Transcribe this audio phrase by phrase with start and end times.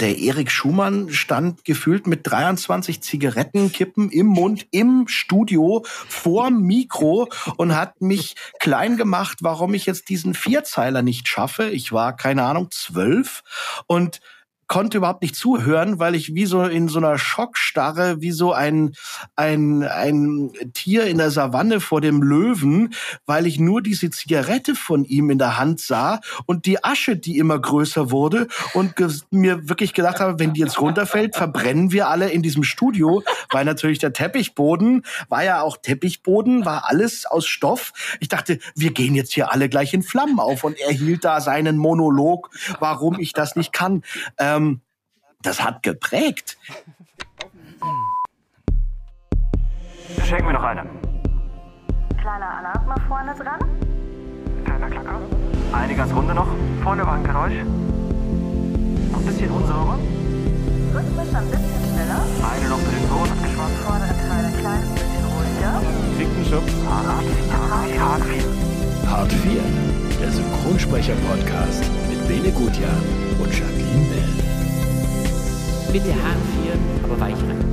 [0.00, 7.76] der Erik Schumann stand gefühlt mit 23 Zigarettenkippen im Mund im Studio vorm Mikro und
[7.76, 11.68] hat mich klein gemacht, warum ich jetzt diesen Vierzeiler nicht schaffe.
[11.70, 13.42] Ich war, keine Ahnung, zwölf
[13.86, 14.20] und
[14.70, 18.92] konnte überhaupt nicht zuhören, weil ich wie so in so einer Schockstarre, wie so ein,
[19.34, 22.94] ein, ein Tier in der Savanne vor dem Löwen,
[23.26, 27.36] weil ich nur diese Zigarette von ihm in der Hand sah und die Asche, die
[27.38, 28.94] immer größer wurde und
[29.32, 33.64] mir wirklich gedacht habe, wenn die jetzt runterfällt, verbrennen wir alle in diesem Studio, weil
[33.64, 37.92] natürlich der Teppichboden war ja auch Teppichboden, war alles aus Stoff.
[38.20, 41.40] Ich dachte, wir gehen jetzt hier alle gleich in Flammen auf und er hielt da
[41.40, 44.04] seinen Monolog, warum ich das nicht kann.
[44.38, 44.80] Ähm, ähm,
[45.42, 46.58] das hat geprägt.
[50.24, 50.82] Schenken wir noch eine.
[52.20, 53.60] Kleiner Alarm mal vorne dran.
[54.64, 55.20] Kleiner Klacker.
[55.72, 56.48] Eine ganz runde noch.
[56.82, 57.54] Vorne war ein Geräusch.
[59.12, 59.98] Noch ein bisschen unsauber.
[60.94, 62.20] Rhythmisch ein bisschen schneller.
[62.52, 63.76] Eine noch für den Ton abgeschwommen.
[63.86, 65.80] Vordere Teil ein kleines bisschen ruhiger.
[66.18, 66.66] Dicken Schub.
[66.86, 67.24] Hart
[67.88, 68.00] 4.
[68.00, 69.10] Hart 4.
[69.10, 69.62] Hart 4.
[70.20, 72.90] Der Synchronsprecher-Podcast mit Bene Gutjahr
[73.42, 73.69] und Bell.
[75.92, 77.64] Bitte H4, aber weich rein.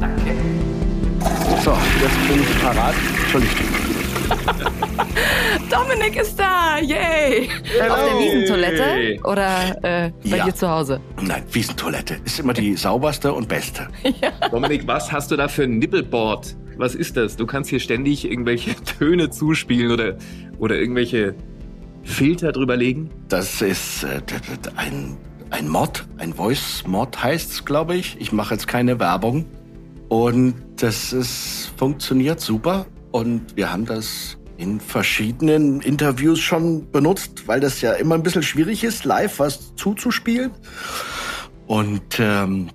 [0.00, 0.32] Danke.
[1.64, 2.94] So, jetzt bin ich parat.
[3.22, 3.66] Entschuldigung.
[5.70, 7.48] Dominik ist da, yay!
[7.78, 7.94] Hello.
[7.94, 10.44] Auf der Wiesentoilette oder äh, bei Ja.
[10.44, 11.00] dir zu Hause?
[11.20, 13.88] Nein, Wiesentoilette ist immer die sauberste und beste.
[14.50, 16.56] Dominik, was hast du da für ein Nippelboard?
[16.76, 17.36] Was ist das?
[17.36, 20.16] Du kannst hier ständig irgendwelche Töne zuspielen oder,
[20.58, 21.34] oder irgendwelche
[22.04, 23.10] Filter drüber legen?
[23.28, 24.20] Das ist äh,
[24.76, 25.16] ein,
[25.54, 28.20] ein Mod, ein Voice-Mod heißt's, glaube ich.
[28.20, 29.46] Ich mache jetzt keine Werbung.
[30.08, 32.86] Und das ist, funktioniert super.
[33.12, 38.42] Und wir haben das in verschiedenen Interviews schon benutzt, weil das ja immer ein bisschen
[38.42, 40.50] schwierig ist, live was zuzuspielen.
[41.68, 42.70] Und ähm,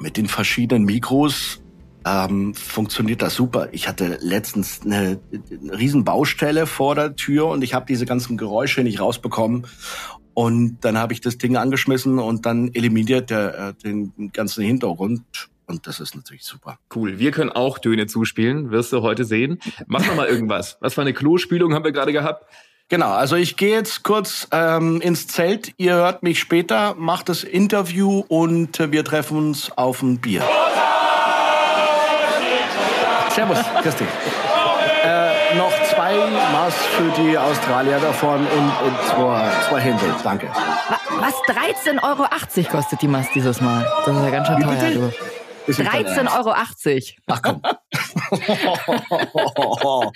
[0.00, 1.60] mit den verschiedenen Mikros
[2.06, 3.68] ähm, funktioniert das super.
[3.72, 8.38] Ich hatte letztens eine, eine riesen Baustelle vor der Tür und ich habe diese ganzen
[8.38, 9.66] Geräusche nicht rausbekommen.
[10.36, 15.22] Und dann habe ich das Ding angeschmissen und dann eliminiert der äh, den ganzen Hintergrund.
[15.64, 16.78] Und das ist natürlich super.
[16.94, 17.18] Cool.
[17.18, 19.58] Wir können auch Töne zuspielen, wirst du heute sehen.
[19.86, 20.76] Mach noch mal irgendwas.
[20.80, 22.44] Was für eine Klospülung haben wir gerade gehabt?
[22.90, 25.72] Genau, also ich gehe jetzt kurz ähm, ins Zelt.
[25.78, 30.42] Ihr hört mich später, macht das Interview und äh, wir treffen uns auf ein Bier.
[33.30, 34.04] Servus, Christi.
[35.54, 36.14] Noch zwei
[36.52, 40.14] Maß für die Australier davon und, und zwei, zwei Hände.
[40.22, 40.48] Danke.
[40.48, 41.34] Wa- Was?
[41.34, 42.26] 13,80 Euro
[42.70, 43.86] kostet die Mast dieses Mal?
[44.04, 45.12] Das ist ja ganz schön teuer, du.
[45.66, 46.36] Ist nicht dein 13,80 Ernst.
[46.36, 46.54] Euro.
[47.28, 47.62] Ach komm.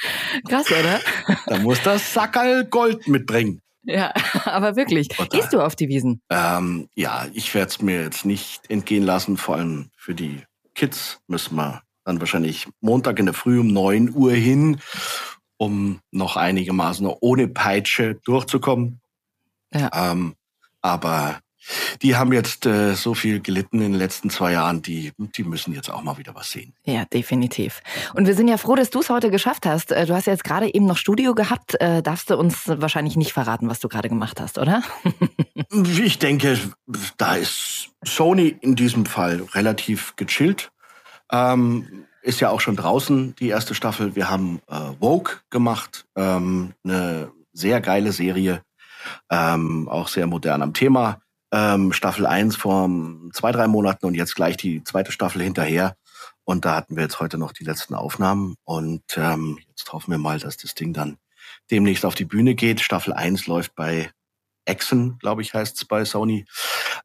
[0.48, 1.00] Krass, oder?
[1.46, 3.60] da muss das Sackerl Gold mitbringen.
[3.84, 4.12] Ja,
[4.44, 5.08] aber wirklich.
[5.08, 5.28] Total.
[5.28, 6.20] Gehst du auf die Wiesen?
[6.30, 9.36] Ähm, ja, ich werde es mir jetzt nicht entgehen lassen.
[9.36, 10.42] Vor allem für die
[10.74, 14.80] Kids müssen wir dann wahrscheinlich Montag in der Früh um 9 Uhr hin,
[15.56, 19.00] um noch einigermaßen ohne Peitsche durchzukommen.
[19.72, 20.12] Ja.
[20.12, 20.34] Ähm,
[20.82, 21.40] aber
[22.02, 25.74] die haben jetzt äh, so viel gelitten in den letzten zwei Jahren, die, die müssen
[25.74, 26.72] jetzt auch mal wieder was sehen.
[26.84, 27.82] Ja, definitiv.
[28.14, 29.92] Und wir sind ja froh, dass du es heute geschafft hast.
[29.92, 31.80] Äh, Du hast ja jetzt gerade eben noch Studio gehabt.
[31.80, 34.82] Äh, Darfst du uns wahrscheinlich nicht verraten, was du gerade gemacht hast, oder?
[36.02, 36.58] Ich denke,
[37.16, 40.72] da ist Sony in diesem Fall relativ gechillt.
[41.32, 44.14] Ähm, ist ja auch schon draußen die erste Staffel.
[44.14, 48.62] Wir haben äh, Vogue gemacht, ähm, eine sehr geile Serie,
[49.30, 51.20] ähm, auch sehr modern am Thema.
[51.52, 52.88] Ähm, Staffel 1 vor
[53.32, 55.96] zwei, drei Monaten und jetzt gleich die zweite Staffel hinterher.
[56.44, 58.56] Und da hatten wir jetzt heute noch die letzten Aufnahmen.
[58.64, 61.16] Und ähm, jetzt hoffen wir mal, dass das Ding dann
[61.70, 62.80] demnächst auf die Bühne geht.
[62.80, 64.10] Staffel 1 läuft bei
[64.64, 66.44] Exen, glaube ich, heißt's bei Sony.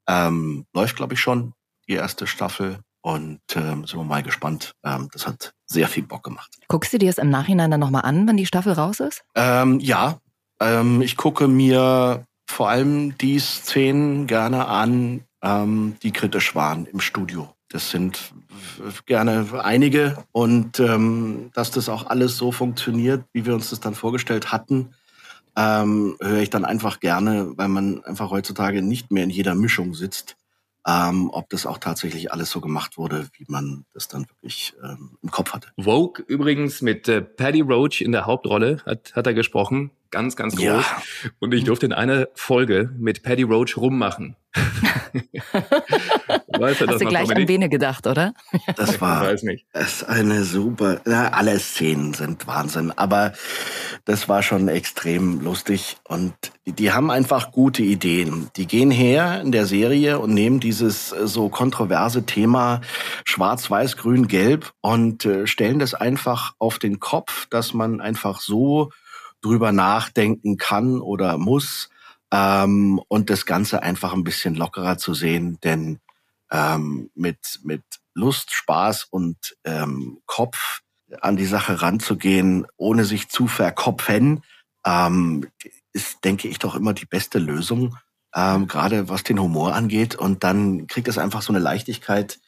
[0.07, 1.53] Ähm, läuft, glaube ich, schon
[1.87, 2.79] die erste Staffel.
[3.05, 4.73] Und ähm, sind wir mal gespannt.
[4.83, 6.49] Ähm, das hat sehr viel Bock gemacht.
[6.67, 9.23] Guckst du dir es im Nachhinein dann nochmal an, wenn die Staffel raus ist?
[9.35, 10.17] Ähm, ja,
[10.59, 16.99] ähm, ich gucke mir vor allem die Szenen gerne an, ähm, die kritisch waren im
[16.99, 17.53] Studio.
[17.69, 18.33] Das sind
[19.05, 23.93] gerne einige und ähm, dass das auch alles so funktioniert, wie wir uns das dann
[23.93, 24.95] vorgestellt hatten,
[25.55, 29.93] ähm, höre ich dann einfach gerne, weil man einfach heutzutage nicht mehr in jeder Mischung
[29.93, 30.37] sitzt,
[30.87, 35.17] ähm, ob das auch tatsächlich alles so gemacht wurde, wie man das dann wirklich ähm,
[35.21, 35.69] im Kopf hatte.
[35.77, 39.91] Vogue übrigens mit äh, Paddy Roach in der Hauptrolle hat, hat er gesprochen.
[40.15, 40.63] Ganz, ganz groß.
[40.63, 41.01] Ja.
[41.39, 44.37] Und ich durfte in einer Folge mit Paddy Roach rummachen.
[46.47, 48.33] weißt Hast du gleich an Bene gedacht, oder?
[48.77, 49.65] Das Ich war weiß nicht.
[49.73, 51.01] es ist eine super.
[51.05, 53.33] Ja, alle Szenen sind Wahnsinn, aber
[54.05, 56.33] das war schon extrem lustig und
[56.65, 58.49] die, die haben einfach gute Ideen.
[58.55, 62.79] Die gehen her in der Serie und nehmen dieses äh, so kontroverse Thema
[63.25, 68.39] Schwarz, Weiß, Grün, Gelb und äh, stellen das einfach auf den Kopf, dass man einfach
[68.39, 68.91] so
[69.41, 71.89] drüber nachdenken kann oder muss
[72.31, 75.99] ähm, und das Ganze einfach ein bisschen lockerer zu sehen, denn
[76.51, 77.83] ähm, mit, mit
[78.13, 80.81] Lust, Spaß und ähm, Kopf
[81.21, 84.43] an die Sache ranzugehen, ohne sich zu verkopfen,
[84.85, 85.47] ähm,
[85.93, 87.97] ist, denke ich, doch immer die beste Lösung,
[88.35, 90.15] ähm, gerade was den Humor angeht.
[90.15, 92.39] Und dann kriegt es einfach so eine Leichtigkeit,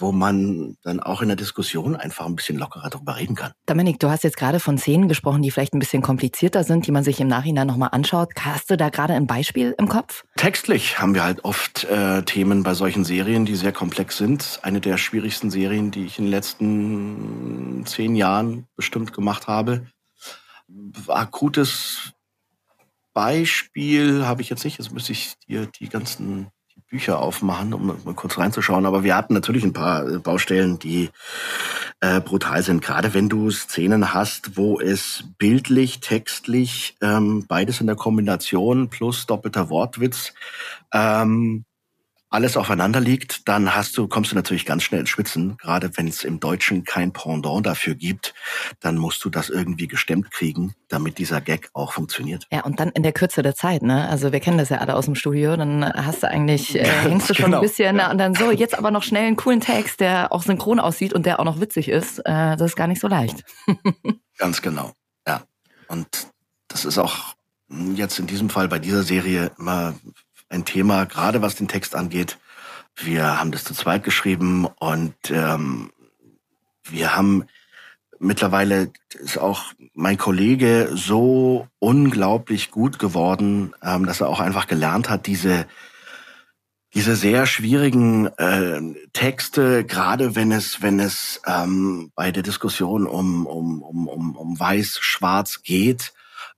[0.00, 3.52] wo man dann auch in der Diskussion einfach ein bisschen lockerer drüber reden kann.
[3.66, 6.92] Dominik, du hast jetzt gerade von Szenen gesprochen, die vielleicht ein bisschen komplizierter sind, die
[6.92, 8.30] man sich im Nachhinein nochmal anschaut.
[8.40, 10.24] Hast du da gerade ein Beispiel im Kopf?
[10.36, 14.60] Textlich haben wir halt oft äh, Themen bei solchen Serien, die sehr komplex sind.
[14.62, 19.86] Eine der schwierigsten Serien, die ich in den letzten zehn Jahren bestimmt gemacht habe.
[21.08, 22.12] Akutes
[23.16, 24.78] Beispiel habe ich jetzt nicht.
[24.78, 26.48] Jetzt müsste ich dir die ganzen
[26.88, 28.86] Bücher aufmachen, um mal kurz reinzuschauen.
[28.86, 31.10] Aber wir hatten natürlich ein paar äh, Baustellen, die
[32.00, 32.82] äh, brutal sind.
[32.82, 39.26] Gerade wenn du Szenen hast, wo es bildlich, textlich, ähm, beides in der Kombination plus
[39.26, 40.32] doppelter Wortwitz,
[40.92, 41.64] ähm,
[42.36, 45.56] alles aufeinander liegt, dann hast du, kommst du natürlich ganz schnell ins Schwitzen.
[45.56, 48.34] Gerade wenn es im Deutschen kein Pendant dafür gibt,
[48.80, 52.46] dann musst du das irgendwie gestemmt kriegen, damit dieser Gag auch funktioniert.
[52.52, 54.06] Ja, und dann in der Kürze der Zeit, ne?
[54.10, 57.30] Also wir kennen das ja alle aus dem Studio, dann hast du eigentlich, äh, hängst
[57.30, 58.10] du schon Genau, ein bisschen ja.
[58.10, 61.24] und dann so, jetzt aber noch schnell einen coolen Text, der auch synchron aussieht und
[61.24, 62.18] der auch noch witzig ist.
[62.18, 63.44] Äh, das ist gar nicht so leicht.
[64.36, 64.92] Ganz genau,
[65.26, 65.42] ja.
[65.88, 66.06] Und
[66.68, 67.34] das ist auch
[67.94, 69.94] jetzt in diesem Fall bei dieser Serie immer
[70.56, 72.38] ein Thema, gerade was den Text angeht.
[72.96, 75.92] Wir haben das zu zweit geschrieben und ähm,
[76.84, 77.44] wir haben
[78.18, 85.10] mittlerweile ist auch mein Kollege so unglaublich gut geworden, ähm, dass er auch einfach gelernt
[85.10, 85.66] hat, diese
[86.94, 88.80] diese sehr schwierigen äh,
[89.12, 94.58] Texte, gerade wenn es, wenn es ähm, bei der Diskussion um, um, um, um, um
[94.58, 96.14] Weiß-Schwarz geht,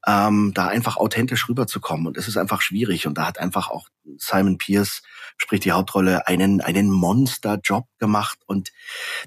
[0.06, 2.06] ähm, da einfach authentisch rüberzukommen.
[2.06, 3.06] Und es ist einfach schwierig.
[3.06, 5.02] Und da hat einfach auch Simon Pierce,
[5.36, 8.38] spricht die Hauptrolle, einen, einen Monster-Job gemacht.
[8.46, 8.72] Und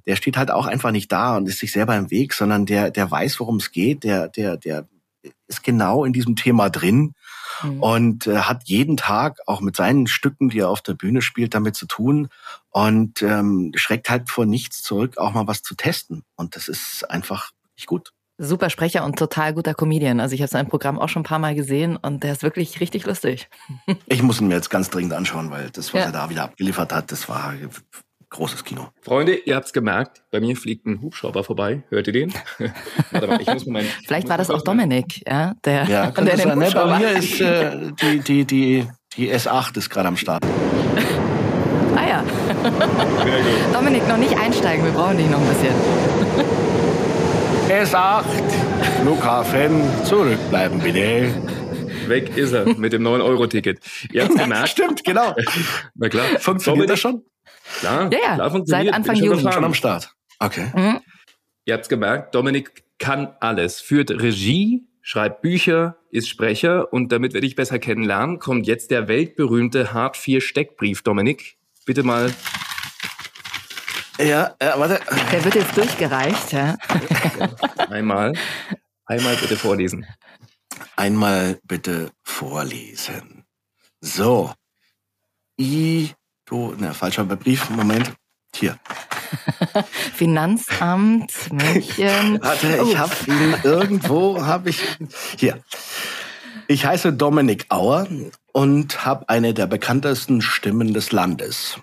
[0.05, 2.91] der steht halt auch einfach nicht da und ist sich selber im Weg, sondern der,
[2.91, 4.87] der weiß, worum es geht, der, der, der
[5.47, 7.13] ist genau in diesem Thema drin
[7.63, 7.83] Mhm.
[7.83, 11.53] und äh, hat jeden Tag auch mit seinen Stücken, die er auf der Bühne spielt,
[11.53, 12.29] damit zu tun
[12.69, 16.23] und ähm, schreckt halt vor nichts zurück, auch mal was zu testen.
[16.35, 18.13] Und das ist einfach nicht gut.
[18.37, 20.19] Super Sprecher und total guter Comedian.
[20.19, 22.79] Also ich habe sein Programm auch schon ein paar Mal gesehen und der ist wirklich
[22.79, 23.49] richtig lustig.
[24.07, 26.05] Ich muss ihn mir jetzt ganz dringend anschauen, weil das, was Ja.
[26.07, 27.53] er da wieder abgeliefert hat, das war
[28.29, 28.87] großes Kino.
[29.01, 31.83] Freunde, ihr habt's gemerkt, bei mir fliegt ein Hubschrauber vorbei.
[31.89, 32.33] Hört ihr den?
[33.11, 36.11] Warte mal, ich muss mir mein, Vielleicht muss war das auch Dominik, ja, der, Ja,
[36.11, 36.57] der den sein.
[36.59, 36.65] Ne?
[36.67, 38.87] Hubschrauber- Bei mir ist äh, die, die, die,
[39.17, 40.43] die S8 ist gerade am Start.
[41.95, 42.23] Ah ja.
[43.73, 45.75] Dominik, noch nicht einsteigen, wir brauchen dich noch ein bisschen.
[47.71, 48.25] S8,
[49.01, 51.33] Flughafen, zurückbleiben bitte.
[52.07, 53.79] Weg ist er mit dem 9-Euro-Ticket.
[54.11, 54.67] Ihr habt's gemerkt?
[54.69, 55.33] Stimmt, genau.
[55.95, 56.25] Na klar.
[56.39, 57.23] Funktioniert das schon?
[57.79, 58.87] Klar, Ja, ja, klar funktioniert.
[58.87, 59.37] seit Anfang Bin schon Juni.
[59.37, 59.53] gefahren.
[59.53, 60.11] Schon am Start.
[60.39, 60.65] Okay.
[60.75, 60.99] Mhm.
[61.63, 63.79] Ihr habt's gemerkt, Dominik kann alles.
[63.79, 69.07] Führt Regie, schreibt Bücher, ist Sprecher und damit wir dich besser kennenlernen, kommt jetzt der
[69.07, 71.03] weltberühmte Hart 4 Steckbrief.
[71.03, 72.33] Dominik, bitte mal.
[74.23, 74.99] Ja, äh, warte.
[75.31, 76.75] Der wird jetzt durchgereicht, ja.
[77.89, 78.33] Einmal,
[79.05, 80.05] einmal bitte vorlesen.
[80.95, 83.45] Einmal bitte vorlesen.
[83.99, 84.53] So.
[85.59, 86.11] I,
[86.45, 88.13] du, ne, falscher Brief, Moment.
[88.55, 88.77] Hier.
[90.13, 92.39] Finanzamt, München.
[92.41, 92.87] Warte, Oh.
[92.89, 94.81] ich habe ihn irgendwo, habe ich
[95.37, 95.63] hier.
[96.67, 98.07] Ich heiße Dominik Auer
[98.51, 101.79] und habe eine der bekanntesten Stimmen des Landes.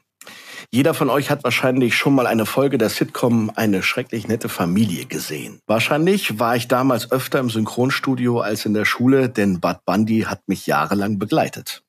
[0.70, 5.06] Jeder von euch hat wahrscheinlich schon mal eine Folge der Sitcom Eine schrecklich nette Familie
[5.06, 5.60] gesehen.
[5.66, 10.46] Wahrscheinlich war ich damals öfter im Synchronstudio als in der Schule, denn Bud Bundy hat
[10.46, 11.84] mich jahrelang begleitet.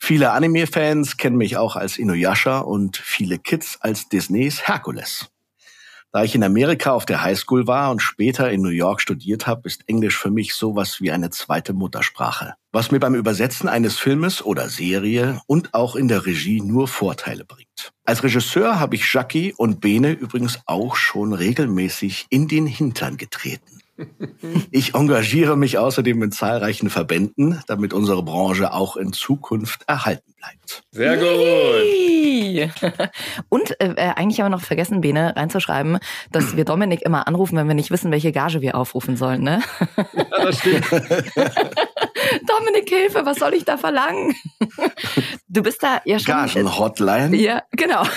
[0.00, 5.28] Viele Anime-Fans kennen mich auch als Inuyasha und viele Kids als Disneys Herkules.
[6.16, 9.68] Da ich in Amerika auf der Highschool war und später in New York studiert habe,
[9.68, 12.54] ist Englisch für mich sowas wie eine zweite Muttersprache.
[12.72, 17.44] Was mir beim Übersetzen eines Filmes oder Serie und auch in der Regie nur Vorteile
[17.44, 17.92] bringt.
[18.06, 23.82] Als Regisseur habe ich Jackie und Bene übrigens auch schon regelmäßig in den Hintern getreten.
[24.70, 30.82] Ich engagiere mich außerdem in zahlreichen Verbänden, damit unsere Branche auch in Zukunft erhalten bleibt.
[30.90, 31.30] Sehr gut.
[33.48, 35.98] Und äh, äh, eigentlich haben wir noch vergessen, Bene, reinzuschreiben,
[36.30, 39.42] dass wir Dominik immer anrufen, wenn wir nicht wissen, welche Gage wir aufrufen sollen.
[39.42, 39.62] Ne?
[39.96, 40.84] Ja, das stimmt.
[42.46, 44.34] Dominik, Hilfe, was soll ich da verlangen?
[45.48, 46.34] Du bist da ja schon.
[46.34, 47.36] Gagen-Hotline.
[47.36, 48.02] Ja, genau.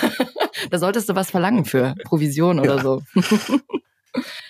[0.72, 2.82] Da solltest du was verlangen für Provision oder Ja.
[2.82, 3.02] so.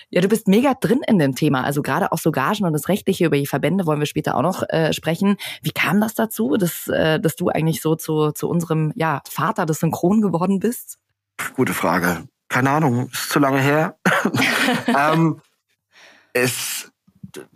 [0.09, 1.63] Ja, du bist mega drin in dem Thema.
[1.63, 4.41] Also gerade auch so Gagen und das Rechtliche über die Verbände wollen wir später auch
[4.41, 5.37] noch äh, sprechen.
[5.61, 9.65] Wie kam das dazu, dass, äh, dass du eigentlich so zu, zu unserem ja, Vater
[9.65, 10.97] des Synchron geworden bist?
[11.55, 12.27] Gute Frage.
[12.47, 13.97] Keine Ahnung, ist zu lange her.
[14.87, 15.39] ähm,
[16.33, 16.91] es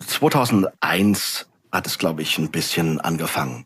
[0.05, 3.65] 2001 hat es, glaube ich, ein bisschen angefangen.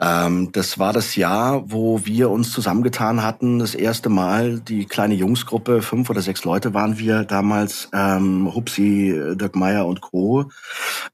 [0.00, 3.58] Ähm, das war das Jahr, wo wir uns zusammengetan hatten.
[3.58, 9.18] Das erste Mal die kleine Jungsgruppe, fünf oder sechs Leute waren wir damals, ähm, Hupsi,
[9.34, 10.50] Dirk Meyer und Co.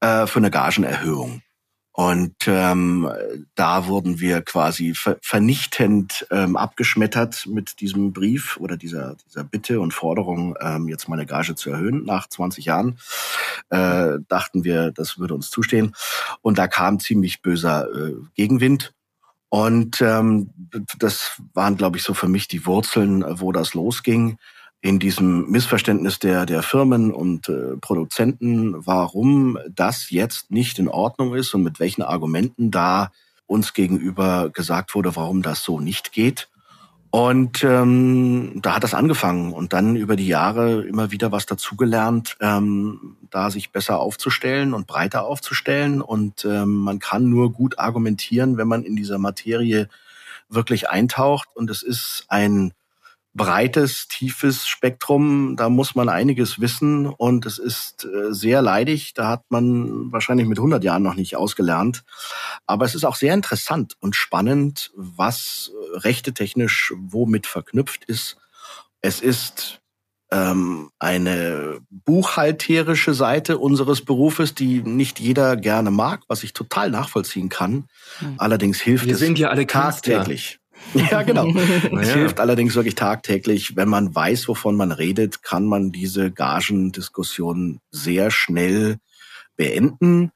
[0.01, 1.43] Äh, für eine Gagenerhöhung.
[1.99, 3.11] Und ähm,
[3.57, 9.81] da wurden wir quasi ver vernichtend ähm, abgeschmettert mit diesem Brief oder dieser, dieser Bitte
[9.81, 13.01] und Forderung, ähm, jetzt meine Gage zu erhöhen nach 20 Jahren.
[13.71, 15.93] Äh, dachten wir, das würde uns zustehen.
[16.41, 18.95] Und da kam ziemlich böser äh, Gegenwind.
[19.49, 20.51] Und ähm,
[21.01, 24.39] das waren, glaube ich, so für mich die Wurzeln, wo das losging
[24.81, 31.35] in diesem Missverständnis der, der Firmen und äh, Produzenten, warum das jetzt nicht in Ordnung
[31.35, 33.11] ist und mit welchen Argumenten da
[33.47, 36.49] uns gegenüber gesagt wurde, warum das so nicht geht.
[37.11, 42.37] Und ähm, da hat das angefangen und dann über die Jahre immer wieder was dazugelernt,
[42.41, 46.03] ähm, da sich besser aufzustellen und breiter aufzustellen.
[46.03, 49.89] Und ähm, man kann nur gut argumentieren, wenn man in dieser Materie
[50.51, 51.49] wirklich eintaucht.
[51.55, 52.73] Und es ist ein
[53.39, 55.57] breites, tiefes Spektrum.
[55.57, 59.15] Da muss man einiges wissen und es ist äh, sehr leidig.
[59.15, 62.05] Da hat man wahrscheinlich mit 100 Jahren noch nicht ausgelernt.
[62.67, 68.37] Aber es ist auch sehr interessant und spannend, was äh, rechte technisch womit verknüpft ist.
[69.01, 69.81] Es ist
[70.31, 77.49] ähm, eine buchhalterische Seite unseres Berufes, die nicht jeder gerne mag, was ich total nachvollziehen
[77.49, 77.87] kann.
[78.37, 80.59] Allerdings hilft Wir es sind ja alle tagtäglich.
[80.95, 81.49] Ja, genau.
[81.49, 82.15] Es Naja.
[82.15, 83.77] hilft allerdings wirklich tagtäglich.
[83.77, 88.99] Wenn man weiß, wovon man redet, kann man diese Gagendiskussion sehr schnell
[89.57, 90.31] beenden.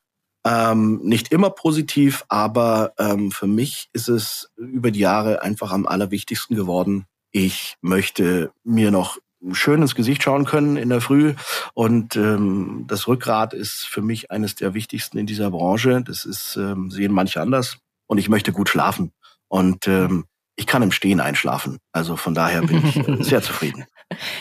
[0.45, 5.87] Ähm, nicht immer positiv, aber ähm, für mich ist es über die Jahre einfach am
[5.87, 7.07] allerwichtigsten geworden.
[7.31, 9.19] Ich möchte mir noch
[9.53, 11.35] schön ins Gesicht schauen können in der Früh.
[11.75, 16.03] Und ähm, das Rückgrat ist für mich eines der wichtigsten in dieser Branche.
[16.05, 17.79] Das ist, ähm, sehen manche anders.
[18.07, 19.13] Und ich möchte gut schlafen.
[19.49, 20.25] Und ähm,
[20.57, 21.79] ich kann im Stehen einschlafen.
[21.93, 23.87] Also von daher bin ich äh, sehr zufrieden.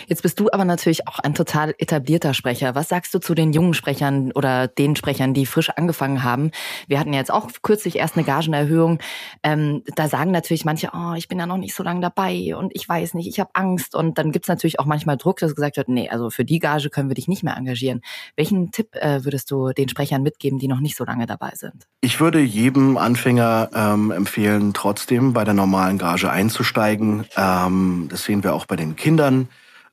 [0.08, 2.76] Jetzt bist du aber natürlich auch ein total etablierter Sprecher.
[2.76, 6.52] Was sagst du zu den jungen Sprechern oder den Sprechern, die frisch angefangen haben?
[6.88, 9.00] Wir hatten ja jetzt auch kürzlich erst eine Gagenerhöhung.
[9.44, 12.72] Ähm, da sagen natürlich manche, oh, ich bin ja noch nicht so lange dabei und
[12.76, 13.96] ich weiß nicht, ich habe Angst.
[13.96, 16.90] Und dann gibt's natürlich auch manchmal Druck, dass gesagt wird, nee, also für die Gage
[16.90, 18.02] können wir dich nicht mehr engagieren.
[18.36, 21.86] Welchen Tipp äh, würdest du den Sprechern mitgeben, die noch nicht so lange dabei sind?
[22.02, 27.26] Ich würde jedem Anfänger ähm, empfehlen, trotzdem bei der normalen Gage einzusteigen.
[27.38, 29.50] Ähm, das sehen wir auch bei den Kindern,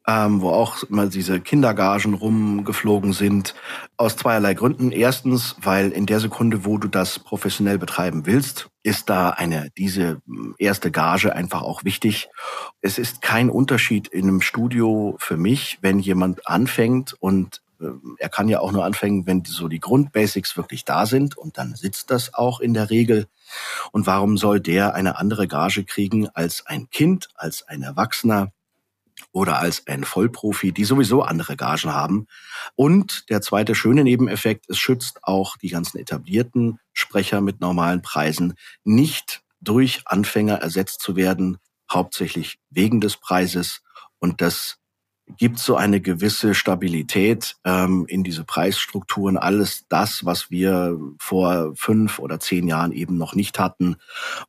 [0.07, 3.55] ähm, wo auch immer diese Kindergagen rumgeflogen sind.
[3.99, 4.91] Aus zweierlei Gründen.
[4.91, 10.23] Erstens, weil in der Sekunde, wo du das professionell betreiben willst, ist da eine, diese
[10.25, 12.29] mm, erste Gage einfach auch wichtig.
[12.81, 17.61] Es ist kein Unterschied in einem Studio für mich, wenn jemand anfängt und
[18.19, 21.75] er kann ja auch nur anfangen, wenn so die Grundbasics wirklich da sind und dann
[21.75, 23.27] sitzt das auch in der Regel.
[23.93, 28.53] Und warum soll der eine andere Gage kriegen als ein Kind, als ein Erwachsener
[29.33, 32.27] oder als ein Vollprofi, die sowieso andere Gagen haben?
[32.75, 38.55] Und der zweite schöne Nebeneffekt, es schützt auch die ganzen etablierten Sprecher mit normalen Preisen
[38.85, 41.59] nicht durch Anfänger ersetzt zu werden,
[41.91, 43.83] hauptsächlich wegen des Preises.
[44.19, 44.79] Und das
[45.37, 49.37] gibt so eine gewisse Stabilität ähm, in diese Preisstrukturen.
[49.37, 53.97] Alles das, was wir vor fünf oder zehn Jahren eben noch nicht hatten,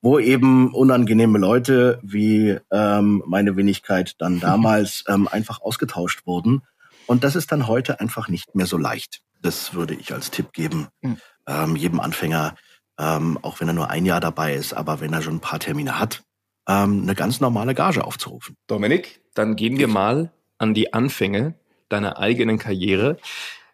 [0.02, 6.62] wo eben unangenehme Leute wie ähm, meine Wenigkeit dann damals ähm, einfach ausgetauscht wurden.
[7.08, 9.22] Und das ist dann heute einfach nicht mehr so leicht.
[9.42, 11.18] Das würde ich als Tipp geben, Mhm.
[11.48, 12.56] ähm, jedem Anfänger,
[13.00, 15.60] ähm, auch wenn er nur ein Jahr dabei ist, aber wenn er schon ein paar
[15.60, 16.24] Termine hat,
[16.68, 18.56] ähm, eine ganz normale Gage aufzurufen.
[18.68, 21.56] Dominik, dann gehen wir mal an die Anfänge
[21.90, 23.18] deiner eigenen Karriere.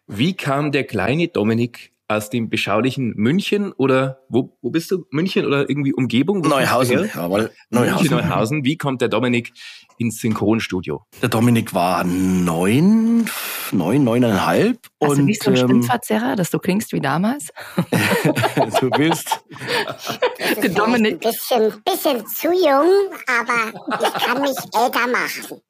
[0.06, 5.04] Wie kam der kleine Dominik aus dem beschaulichen München oder wo, wo bist du?
[5.10, 6.40] München oder irgendwie Umgebung?
[6.40, 7.40] Neuhausen, jawohl.
[7.40, 8.10] München, Neuhausen.
[8.10, 8.64] Neuhausen.
[8.64, 9.52] Wie kommt der Dominik
[9.98, 11.04] ins Synchronstudio?
[11.20, 13.28] Der Dominik war neun,
[13.72, 14.78] neun, neuneinhalb.
[15.02, 17.52] Hast und du nicht so einen ähm, Stimmverzerrer, dass du klingst wie damals?
[18.80, 19.40] du willst.
[20.62, 21.14] Der Dominik.
[21.14, 22.88] ein bisschen, bisschen zu jung,
[23.26, 25.60] aber ich kann mich älter machen.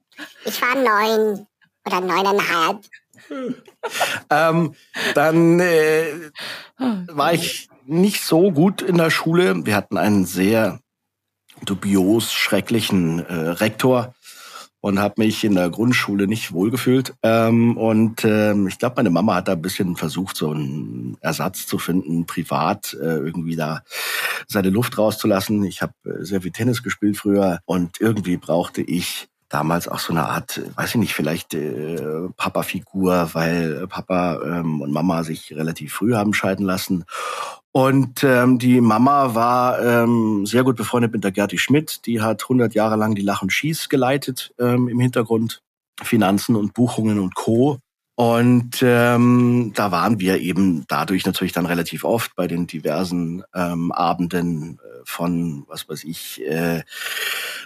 [0.44, 1.46] Ich war neun
[1.84, 2.84] oder neuneinhalb.
[4.30, 4.74] Ähm,
[5.14, 6.30] dann äh,
[6.78, 9.64] war ich nicht so gut in der Schule.
[9.64, 10.80] Wir hatten einen sehr
[11.64, 14.14] dubios schrecklichen äh, Rektor
[14.80, 17.14] und habe mich in der Grundschule nicht wohlgefühlt.
[17.22, 21.66] Ähm, und ähm, ich glaube, meine Mama hat da ein bisschen versucht, so einen Ersatz
[21.66, 23.82] zu finden, privat äh, irgendwie da
[24.46, 25.64] seine Luft rauszulassen.
[25.64, 30.12] Ich habe äh, sehr viel Tennis gespielt früher und irgendwie brauchte ich damals auch so
[30.12, 35.94] eine Art, weiß ich nicht, vielleicht äh, Papa-Figur, weil Papa ähm, und Mama sich relativ
[35.94, 37.04] früh haben scheiden lassen.
[37.72, 42.06] Und ähm, die Mama war ähm, sehr gut befreundet mit der Gerti Schmidt.
[42.06, 45.62] Die hat 100 Jahre lang die Lach und Schieß geleitet ähm, im Hintergrund.
[46.02, 47.78] Finanzen und Buchungen und Co.
[48.16, 53.92] Und ähm, da waren wir eben dadurch natürlich dann relativ oft bei den diversen ähm,
[53.92, 56.82] Abenden äh, von, was weiß ich, äh,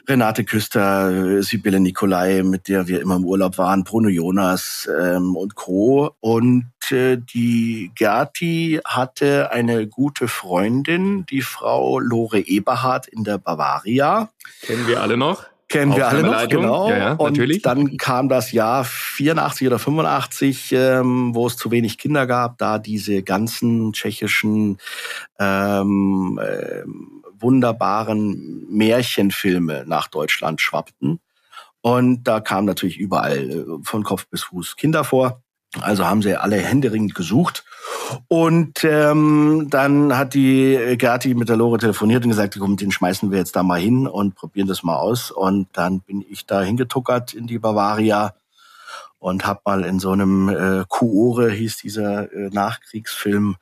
[0.09, 5.55] Renate Küster, Sibylle Nikolai, mit der wir immer im Urlaub waren, Bruno Jonas ähm, und
[5.55, 6.17] Co.
[6.19, 14.31] Und äh, die Gerti hatte eine gute Freundin, die Frau Lore Eberhardt in der Bavaria.
[14.63, 15.50] Kennen wir alle noch?
[15.71, 16.91] Kennen wir alle noch, genau.
[16.91, 17.63] Ja, ja, und natürlich.
[17.63, 22.81] dann kam das Jahr 84 oder 85, ähm, wo es zu wenig Kinder gab, da
[22.81, 24.79] diese ganzen tschechischen
[25.39, 31.21] ähm, ähm, wunderbaren Märchenfilme nach Deutschland schwappten.
[31.83, 35.41] Und da kamen natürlich überall äh, von Kopf bis Fuß Kinder vor.
[35.81, 37.65] Also haben sie alle händeringend gesucht.
[38.29, 43.31] Und ähm, dann hat die Gerti mit der Lore telefoniert und gesagt, komm, den schmeißen
[43.31, 45.31] wir jetzt da mal hin und probieren das mal aus.
[45.31, 48.35] Und dann bin ich da hingetuckert in die Bavaria
[49.21, 53.57] und hab mal in so einem äh, Kuore, hieß dieser äh, Nachkriegsfilm,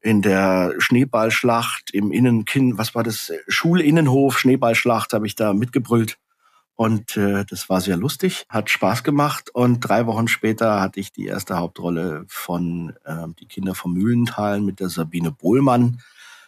[0.00, 6.18] in der Schneeballschlacht im Innenkin, was war das, Schulinnenhof, Schneeballschlacht, habe ich da mitgebrüllt.
[6.76, 9.50] Und äh, das war sehr lustig, hat Spaß gemacht.
[9.52, 14.60] Und drei Wochen später hatte ich die erste Hauptrolle von äh, Die Kinder vom Mühlental
[14.60, 15.98] mit der Sabine Bohlmann.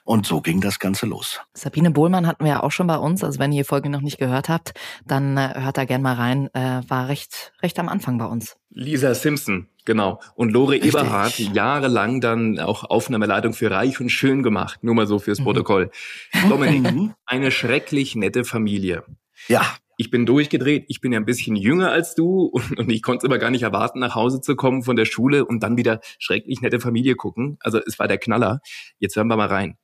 [0.04, 1.40] Und so ging das Ganze los.
[1.52, 3.22] Sabine Bohlmann hatten wir ja auch schon bei uns.
[3.22, 4.72] Also wenn ihr die Folge noch nicht gehört habt,
[5.06, 6.48] dann äh, hört da gern mal rein.
[6.54, 8.56] Äh, war recht, recht am Anfang bei uns.
[8.70, 10.20] Lisa Simpson, genau.
[10.34, 10.94] Und Lore Richtig.
[10.94, 14.78] Eberhardt, jahrelang dann auch Aufnahmeleitung für Reich und Schön gemacht.
[14.82, 15.90] Nur mal so fürs Protokoll.
[16.48, 19.04] Dominik, eine schrecklich nette Familie.
[19.46, 19.62] Ja,
[20.00, 23.26] Ich bin durchgedreht, ich bin ja ein bisschen jünger als du und, und ich konnte
[23.26, 26.00] es aber gar nicht erwarten, nach Hause zu kommen von der Schule und dann wieder
[26.18, 27.58] schrecklich nette Familie gucken.
[27.60, 28.60] Also es war der Knaller.
[29.00, 29.76] Jetzt hören wir mal rein.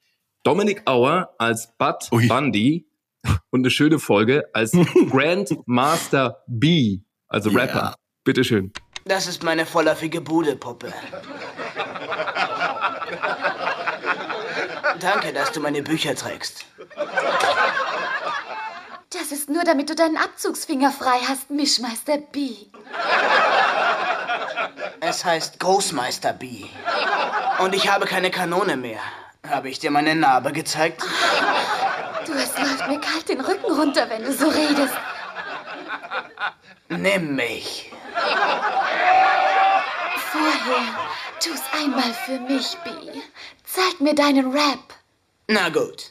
[0.45, 2.29] Dominik Auer als Bud Ui.
[2.29, 2.87] Bundy
[3.51, 4.71] und eine schöne Folge als
[5.11, 7.59] Grandmaster B, also Ja.
[7.61, 7.95] Rapper.
[8.23, 8.73] Bitteschön.
[9.07, 10.93] Das ist meine vorläufige Budepuppe.
[15.01, 16.65] Danke, dass du meine Bücher trägst.
[19.15, 22.57] Das ist nur, damit du deinen Abzugsfinger frei hast, Mischmeister B.
[25.01, 26.65] Es heißt Großmeister B.
[27.61, 28.99] Und ich habe keine Kanone mehr.
[29.49, 31.03] Habe ich dir meine Narbe gezeigt?
[32.27, 34.95] Du, es läuft mir kalt den Rücken runter, wenn du so redest.
[36.89, 37.93] Nimm mich.
[40.33, 40.87] Vorher,
[41.39, 42.91] tu's einmal für mich, B.
[43.65, 44.95] Zeig mir deinen Rap.
[45.47, 46.11] Na gut.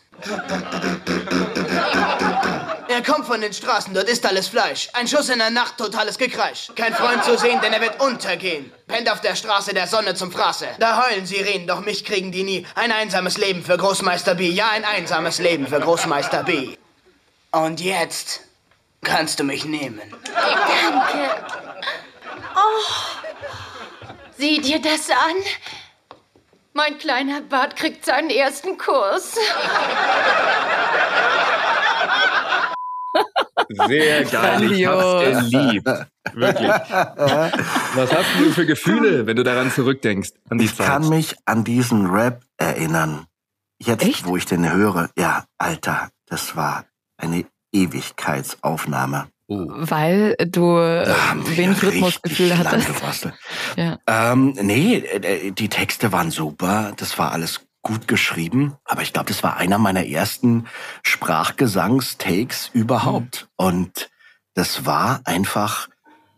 [2.93, 4.87] Er kommt von den Straßen, dort ist alles Fleisch.
[4.93, 6.71] Ein Schuss in der Nacht, totales Gekreisch.
[6.75, 8.71] Kein Freund zu sehen, denn er wird untergehen.
[8.85, 10.67] Pennt auf der Straße der Sonne zum Fraße.
[10.77, 12.67] Da heulen Sirenen, doch mich kriegen die nie.
[12.75, 14.47] Ein einsames Leben für Großmeister B.
[14.47, 16.77] Ja, ein einsames Leben für Großmeister B.
[17.51, 18.41] Und jetzt
[19.03, 20.13] kannst du mich nehmen.
[20.25, 21.31] Danke.
[22.55, 22.83] Oh,
[24.37, 25.35] sieh dir das an.
[26.73, 29.35] Mein kleiner Bart kriegt seinen ersten Kurs.
[33.87, 34.71] Sehr geil.
[34.71, 35.87] Ich hab's geliebt.
[36.33, 36.69] Wirklich.
[37.95, 40.87] Was hast du für Gefühle, wenn du daran zurückdenkst, an die ich Zeit?
[40.87, 43.25] kann mich an diesen Rap erinnern.
[43.79, 44.25] Jetzt, Echt?
[44.25, 45.09] wo ich den höre.
[45.17, 46.85] Ja, Alter, das war
[47.17, 49.27] eine Ewigkeitsaufnahme.
[49.47, 49.67] oh.
[49.69, 51.07] Weil du äh,
[51.55, 52.89] wenig Rhythmusgefühl hattest.
[53.75, 53.97] Ja.
[54.07, 59.27] Ähm, nee, äh, die Texte waren super, das war alles gut geschrieben, aber ich glaube,
[59.27, 60.65] das war einer meiner ersten
[61.03, 63.49] Sprachgesangstakes überhaupt.
[63.57, 64.09] Und
[64.53, 65.89] das war einfach,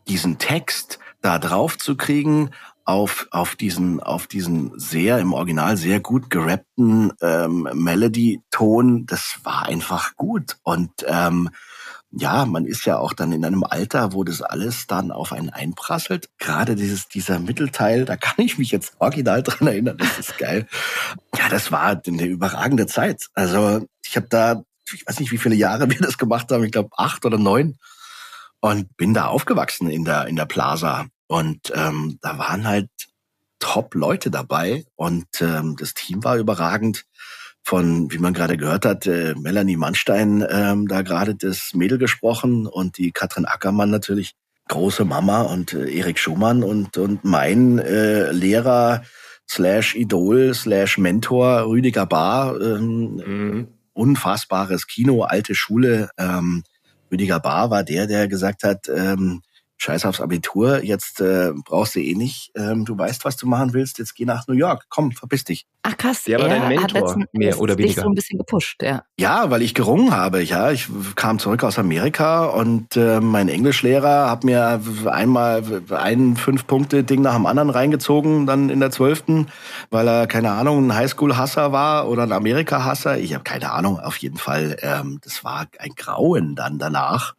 [0.08, 2.52] diesen Text da drauf zu kriegen
[2.84, 9.06] auf, auf diesen, auf diesen sehr, im Original sehr gut gerappten ähm, Melody-Ton.
[9.08, 10.58] Das war einfach gut.
[10.64, 11.50] Und ähm,
[12.18, 15.50] ja, man ist ja auch dann in einem Alter, wo das alles dann auf einen
[15.50, 16.30] einprasselt.
[16.40, 19.98] Gerade dieses, dieser Mittelteil, da kann ich mich jetzt original dran erinnern.
[19.98, 20.66] Das ist geil.
[21.38, 23.28] Ja, das war eine überragende Zeit.
[23.34, 26.64] Also ich habe da, ich weiß nicht, wie viele Jahre wir das gemacht haben.
[26.64, 27.78] Ich glaube acht oder neun.
[28.62, 31.08] Und bin da aufgewachsen in der in der Plaza.
[31.28, 32.90] Und ähm, da waren halt
[33.60, 34.86] Top-Leute dabei.
[34.96, 37.06] Und ähm, das Team war überragend
[37.66, 42.68] von, wie man gerade gehört hat, äh, Melanie Mannstein ähm, da gerade das Mädel gesprochen
[42.68, 44.36] und die Katrin Ackermann natürlich,
[44.68, 49.04] große Mama und äh, Erik Schumann und, und mein äh, Lehrer
[49.50, 52.60] slash Idol slash Mentor Rüdiger Bar.
[52.62, 53.68] Ähm, mhm.
[53.94, 56.10] Unfassbares Kino, alte Schule.
[56.18, 56.64] Ähm,
[57.12, 59.42] Rüdiger Bar war der, der gesagt hat, ähm,
[59.86, 62.52] Scheiß aufs Abitur, jetzt äh, brauchst du eh nicht.
[62.56, 64.86] Ähm, du weißt, was du machen willst, jetzt geh nach New York.
[64.90, 65.68] Komm, verpiss dich.
[65.84, 68.02] Ach krass, der war dein Mentor, mehr oder weniger.
[68.02, 69.04] so ein bisschen gepusht, ja.
[69.20, 70.42] Ja, weil ich gerungen habe.
[70.42, 77.22] Ja, ich kam zurück aus Amerika und äh, mein Englischlehrer hat mir einmal ein Fünf-Punkte-Ding
[77.22, 79.50] nach dem anderen reingezogen, dann in der Zwölften,
[79.92, 83.20] weil er, keine Ahnung, ein Highschool-Hasser war oder ein Amerika-Hasser.
[83.20, 84.78] Ich habe keine Ahnung, auf jeden Fall.
[84.82, 87.36] Ähm, das war ein Grauen dann danach.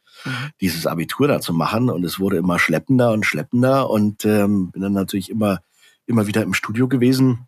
[0.61, 1.91] Dieses Abitur da zu machen.
[1.91, 5.61] Und es wurde immer schleppender und schleppender und ähm, bin dann natürlich immer,
[6.07, 7.47] immer wieder im Studio gewesen.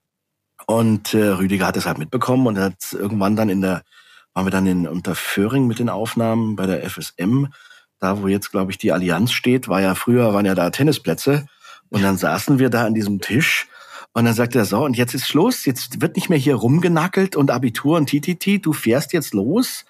[0.66, 3.82] Und äh, Rüdiger hat es halt mitbekommen und hat irgendwann dann in der,
[4.34, 7.46] waren wir dann in Unterföhring mit den Aufnahmen bei der FSM.
[8.00, 11.46] Da, wo jetzt, glaube ich, die Allianz steht, war ja früher, waren ja da Tennisplätze.
[11.88, 13.66] Und dann saßen wir da an diesem Tisch
[14.12, 17.36] und dann sagt er so, und jetzt ist Schluss, jetzt wird nicht mehr hier rumgenackelt
[17.36, 19.84] und Abitur und TTT, du fährst jetzt los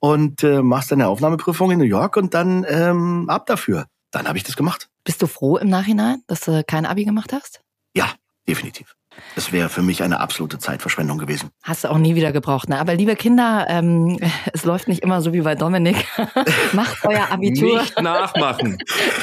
[0.00, 3.86] und äh, machst deine Aufnahmeprüfung in New York und dann ähm, ab dafür.
[4.10, 4.88] Dann habe ich das gemacht.
[5.04, 7.60] Bist du froh im Nachhinein, dass du kein Abi gemacht hast?
[7.94, 8.12] Ja,
[8.48, 8.96] definitiv.
[9.34, 11.50] Das wäre für mich eine absolute Zeitverschwendung gewesen.
[11.62, 12.78] Hast du auch nie wieder gebraucht, ne?
[12.78, 14.18] Aber liebe Kinder, ähm,
[14.52, 16.06] es läuft nicht immer so wie bei Dominik.
[16.72, 17.80] Macht euer Abitur.
[17.80, 18.78] Nicht nachmachen.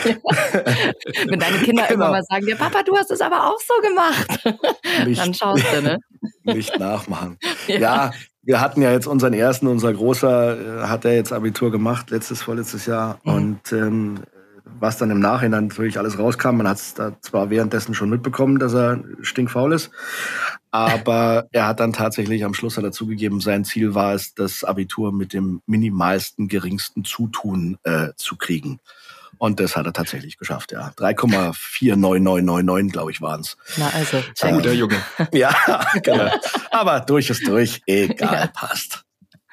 [0.06, 0.16] ja.
[1.28, 1.90] Wenn deine Kinder genau.
[1.90, 4.58] irgendwann mal sagen, ja Papa, du hast es aber auch so gemacht.
[5.06, 6.00] Nicht, Dann schaust du, ne?
[6.44, 7.38] Nicht nachmachen.
[7.68, 8.12] ja, ja
[8.48, 12.42] wir hatten ja jetzt unseren ersten, unser großer äh, hat er jetzt Abitur gemacht, letztes,
[12.42, 13.20] vorletztes Jahr.
[13.26, 13.34] Mhm.
[13.34, 14.20] Und ähm,
[14.80, 18.58] was dann im Nachhinein natürlich alles rauskam, man hat es da zwar währenddessen schon mitbekommen,
[18.58, 19.92] dass er stinkfaul ist,
[20.72, 25.34] aber er hat dann tatsächlich am Schluss dazugegeben, sein Ziel war es, das Abitur mit
[25.34, 28.80] dem minimalsten, geringsten Zutun äh, zu kriegen.
[29.38, 30.92] Und das hat er tatsächlich geschafft, ja.
[30.98, 33.58] 3,49999, glaube ich, waren es.
[33.78, 34.54] Na also, check.
[34.54, 34.98] guter Junge.
[35.34, 35.54] Ja,
[36.04, 36.32] genau.
[36.72, 37.82] Aber durch ist durch.
[37.86, 38.48] Egal, ja.
[38.48, 39.04] passt.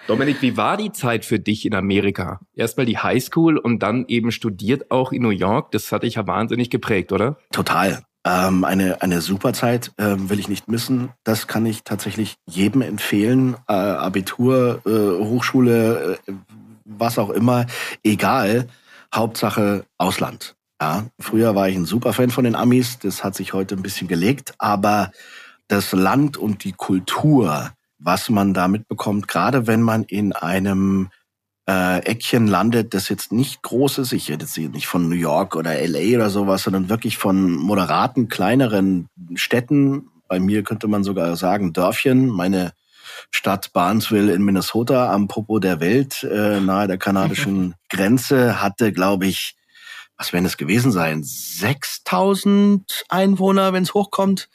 [0.06, 2.40] Dominik, wie war die Zeit für dich in Amerika?
[2.54, 5.70] Erstmal die Highschool und dann eben studiert auch in New York.
[5.70, 7.38] Das hat dich ja wahnsinnig geprägt, oder?
[7.52, 8.02] Total.
[8.26, 11.10] Ähm, eine, eine super Zeit äh, will ich nicht missen.
[11.24, 13.56] Das kann ich tatsächlich jedem empfehlen.
[13.68, 16.32] Äh, Abitur, äh, Hochschule, äh,
[16.84, 17.66] was auch immer,
[18.02, 18.68] egal.
[19.14, 20.56] Hauptsache Ausland.
[20.80, 24.08] Ja, früher war ich ein Superfan von den Amis, das hat sich heute ein bisschen
[24.08, 25.12] gelegt, aber
[25.68, 31.10] das Land und die Kultur, was man da mitbekommt, gerade wenn man in einem
[31.68, 35.56] äh, Eckchen landet, das jetzt nicht groß ist, ich rede jetzt nicht von New York
[35.56, 40.10] oder LA oder sowas, sondern wirklich von moderaten, kleineren Städten.
[40.28, 42.28] Bei mir könnte man sogar sagen Dörfchen.
[42.28, 42.72] Meine
[43.34, 49.26] Stadt Barnesville in Minnesota am Popo der Welt, äh, nahe der kanadischen Grenze, hatte, glaube
[49.26, 49.56] ich,
[50.16, 51.24] was werden es gewesen sein?
[51.24, 54.48] 6000 Einwohner, wenn es hochkommt.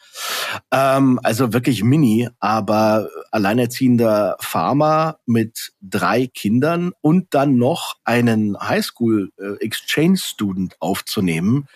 [0.72, 9.34] Ähm, also wirklich mini, aber alleinerziehender Farmer mit drei Kindern und dann noch einen Highschool
[9.38, 11.68] äh, Exchange Student aufzunehmen,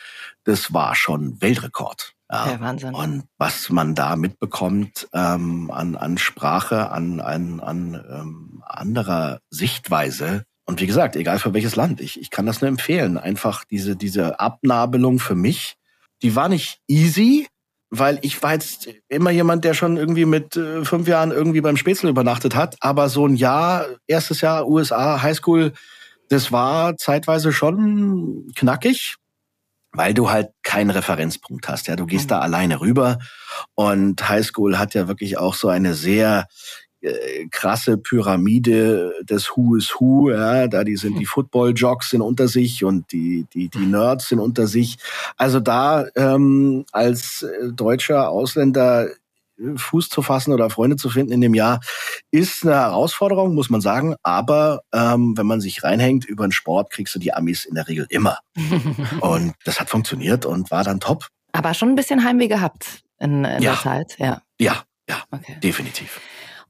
[0.46, 2.13] das war schon Weltrekord.
[2.34, 2.96] Ja, Wahnsinn.
[2.96, 10.44] Und was man da mitbekommt ähm, an, an Sprache, an, an, an ähm, anderer Sichtweise.
[10.66, 13.18] Und wie gesagt, egal für welches Land, ich, ich kann das nur empfehlen.
[13.18, 15.76] Einfach diese, diese Abnabelung für mich,
[16.22, 17.48] die war nicht easy,
[17.90, 21.78] weil ich war jetzt immer jemand, der schon irgendwie mit äh, fünf Jahren irgendwie beim
[21.78, 22.78] Spätzle übernachtet hat.
[22.80, 25.74] Aber so ein Jahr, erstes Jahr USA, Highschool,
[26.30, 29.18] das war zeitweise schon knackig
[29.94, 31.88] weil du halt keinen Referenzpunkt hast.
[31.88, 32.30] Ja, du gehst mhm.
[32.30, 33.20] da alleine rüber
[33.76, 36.48] und Highschool hat ja wirklich auch so eine sehr
[37.02, 42.48] äh, krasse Pyramide des Who is Who, ja, da die sind die Football-Jocks sind unter
[42.48, 44.98] sich und die die die Nerds sind unter sich.
[45.38, 49.10] Also da ähm, als äh, deutscher Ausländer
[49.78, 51.80] Fuß zu fassen oder Freunde zu finden in dem Jahr,
[52.32, 54.16] ist eine Herausforderung, muss man sagen.
[54.24, 57.88] Aber ähm, wenn man sich reinhängt über den Sport, kriegst du die Amis in der
[57.88, 58.40] Regel immer.
[59.22, 61.28] und das hat funktioniert und war dann top.
[61.52, 63.72] Aber schon ein bisschen Heimweh gehabt in, in Ja.
[63.74, 64.42] der Zeit, ja.
[64.60, 65.58] Ja, ja, Okay.
[65.62, 66.20] definitiv.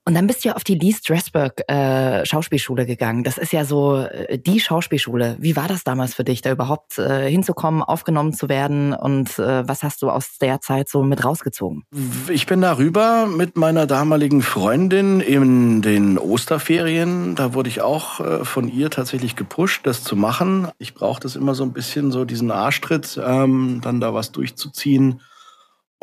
[0.06, 3.24] Und dann bist du ja auf die Lee Strasberg äh, Schauspielschule gegangen.
[3.24, 5.38] Das ist ja so äh, die Schauspielschule.
[5.40, 8.94] Wie war das damals für dich, da überhaupt äh, hinzukommen, aufgenommen zu werden?
[8.94, 11.86] Und äh, was hast du aus der Zeit so mit rausgezogen?
[12.28, 17.36] Ich bin darüber mit meiner damaligen Freundin in den Osterferien.
[17.36, 20.68] Da wurde ich auch äh, von ihr tatsächlich gepusht, das zu machen.
[20.80, 25.22] Ich brauche das immer so ein bisschen, so diesen Arschtritt, ähm, dann da was durchzuziehen.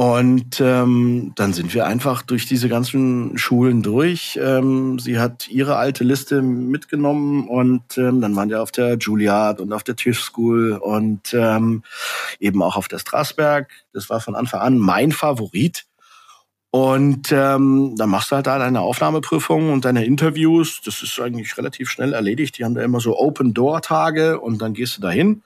[0.01, 4.41] Und ähm, dann sind wir einfach durch diese ganzen Schulen durch.
[4.43, 9.61] Ähm, sie hat ihre alte Liste mitgenommen und ähm, dann waren wir auf der Juilliard
[9.61, 11.83] und auf der Tisch School und ähm,
[12.39, 13.71] eben auch auf der Strasberg.
[13.93, 15.85] Das war von Anfang an mein Favorit.
[16.71, 20.81] Und ähm, dann machst du halt da deine Aufnahmeprüfung und deine Interviews.
[20.83, 22.57] Das ist eigentlich relativ schnell erledigt.
[22.57, 25.43] Die haben da immer so Open-Door-Tage und dann gehst du da hin.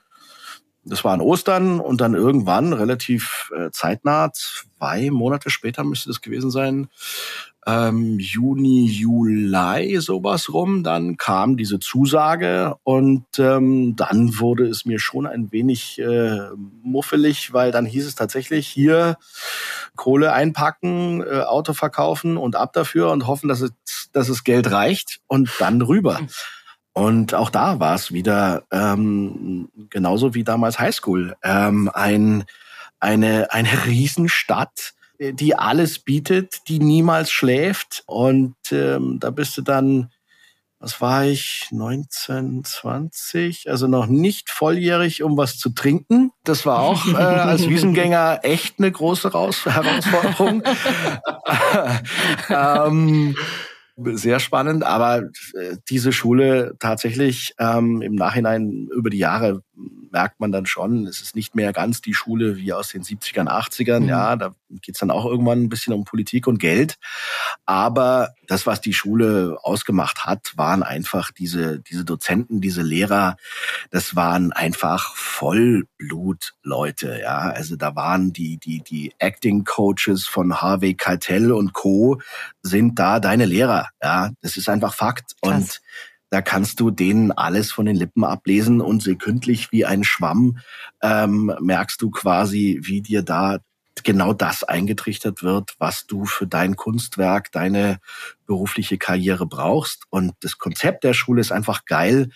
[0.85, 6.21] Das war an Ostern und dann irgendwann, relativ äh, zeitnah, zwei Monate später müsste das
[6.21, 6.89] gewesen sein,
[7.65, 14.99] ähm, Juni, Juli, sowas rum, dann kam diese Zusage und ähm, dann wurde es mir
[14.99, 16.49] schon ein wenig äh,
[16.83, 19.17] muffelig, weil dann hieß es tatsächlich hier
[19.95, 23.71] Kohle einpacken, äh, Auto verkaufen und ab dafür und hoffen, dass es,
[24.13, 26.19] dass es Geld reicht und dann rüber.
[26.95, 31.35] Und auch da war es wieder ähm, genauso wie damals Highschool.
[31.43, 32.45] Ähm, ein,
[33.01, 38.03] eine, eine Riesenstadt, die alles bietet, die niemals schläft.
[38.05, 40.09] Und ähm, da bist du dann,
[40.79, 46.31] was war ich, 19, 20, also noch nicht volljährig, um was zu trinken.
[46.45, 50.63] Das war auch äh, als Wiesengänger echt eine große Raus Herausforderung.
[52.49, 53.35] ähm,
[53.97, 59.61] sehr spannend, aber äh, diese Schule tatsächlich ähm, im Nachhinein über die Jahre
[60.11, 63.47] merkt man dann schon, es ist nicht mehr ganz die Schule wie aus den 70ern,
[63.47, 64.01] 80ern.
[64.01, 64.09] Mhm.
[64.09, 66.97] Ja, da geht's dann auch irgendwann ein bisschen um Politik und Geld.
[67.65, 73.35] Aber das, was die Schule ausgemacht hat, waren einfach diese, diese Dozenten, diese Lehrer,
[73.91, 77.19] das waren einfach Vollblutleute.
[77.21, 82.21] Ja, also da waren die, die, die Acting Coaches von Harvey Keitel und Co.
[82.61, 83.89] sind da deine Lehrer.
[84.01, 85.33] Ja, das ist einfach Fakt.
[85.41, 85.53] Krass.
[85.53, 85.81] Und
[86.29, 90.57] da kannst du denen alles von den Lippen ablesen und sekündlich wie ein Schwamm
[91.01, 93.59] ähm, merkst du quasi, wie dir da
[94.03, 97.99] genau das eingetrichtert wird, was du für dein Kunstwerk, deine
[98.45, 100.03] berufliche Karriere brauchst.
[100.09, 102.29] Und das Konzept der Schule ist einfach geil.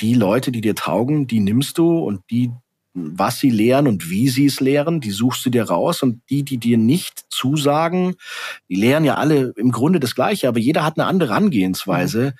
[0.00, 2.50] Die Leute, die dir taugen, die nimmst du und die,
[2.94, 6.02] was sie lehren und wie sie es lehren, die suchst du dir raus.
[6.02, 8.16] Und die, die dir nicht zusagen,
[8.68, 12.34] die lehren ja alle im Grunde das Gleiche, aber jeder hat eine andere Herangehensweise.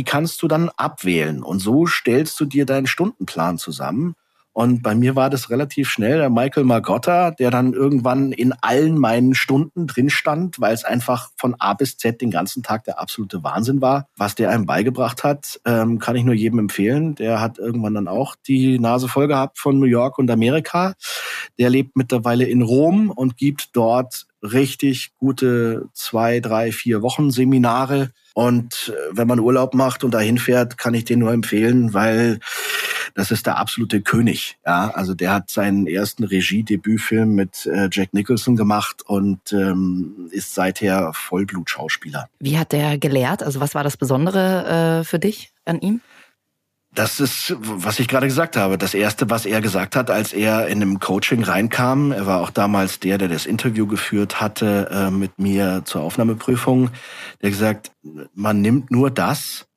[0.00, 1.42] Die kannst du dann abwählen.
[1.42, 4.14] Und so stellst du dir deinen Stundenplan zusammen.
[4.60, 8.98] Und bei mir war das relativ schnell der Michael Margotta, der dann irgendwann in allen
[8.98, 13.00] meinen Stunden drin stand, weil es einfach von A bis Z den ganzen Tag der
[13.00, 14.06] absolute Wahnsinn war.
[14.18, 17.14] Was der einem beigebracht hat, ähm, kann ich nur jedem empfehlen.
[17.14, 20.92] Der hat irgendwann dann auch die Nase voll gehabt von New York und Amerika.
[21.58, 28.10] Der lebt mittlerweile in Rom und gibt dort richtig gute zwei, drei, vier Wochen Seminare.
[28.34, 32.40] Und äh, wenn man Urlaub macht und dahin fährt, kann ich den nur empfehlen, weil
[33.14, 34.58] das ist der absolute König.
[34.66, 40.54] Ja, also der hat seinen ersten Regiedebütfilm mit äh, Jack Nicholson gemacht und ähm, ist
[40.54, 42.28] seither Vollblutschauspieler.
[42.38, 43.42] Wie hat der gelehrt?
[43.42, 46.00] Also was war das Besondere äh, für dich an ihm?
[46.92, 48.76] Das ist, was ich gerade gesagt habe.
[48.76, 52.10] Das erste, was er gesagt hat, als er in einem Coaching reinkam.
[52.10, 56.90] Er war auch damals der, der das Interview geführt hatte äh, mit mir zur Aufnahmeprüfung.
[57.42, 57.92] Der gesagt,
[58.34, 59.68] man nimmt nur das,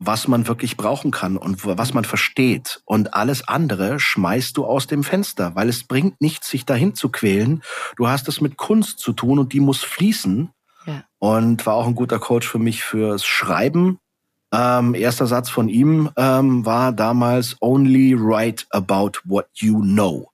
[0.00, 2.82] was man wirklich brauchen kann und was man versteht.
[2.86, 7.10] Und alles andere schmeißt du aus dem Fenster, weil es bringt nichts, sich dahin zu
[7.10, 7.62] quälen.
[7.96, 10.50] Du hast es mit Kunst zu tun und die muss fließen.
[10.86, 11.04] Ja.
[11.18, 13.98] Und war auch ein guter Coach für mich fürs Schreiben.
[14.52, 20.30] Ähm, erster Satz von ihm ähm, war damals Only write about what you know.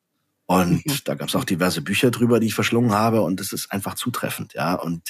[0.46, 3.22] Und da gab es auch diverse Bücher drüber, die ich verschlungen habe.
[3.22, 4.74] Und das ist einfach zutreffend, ja.
[4.74, 5.02] Und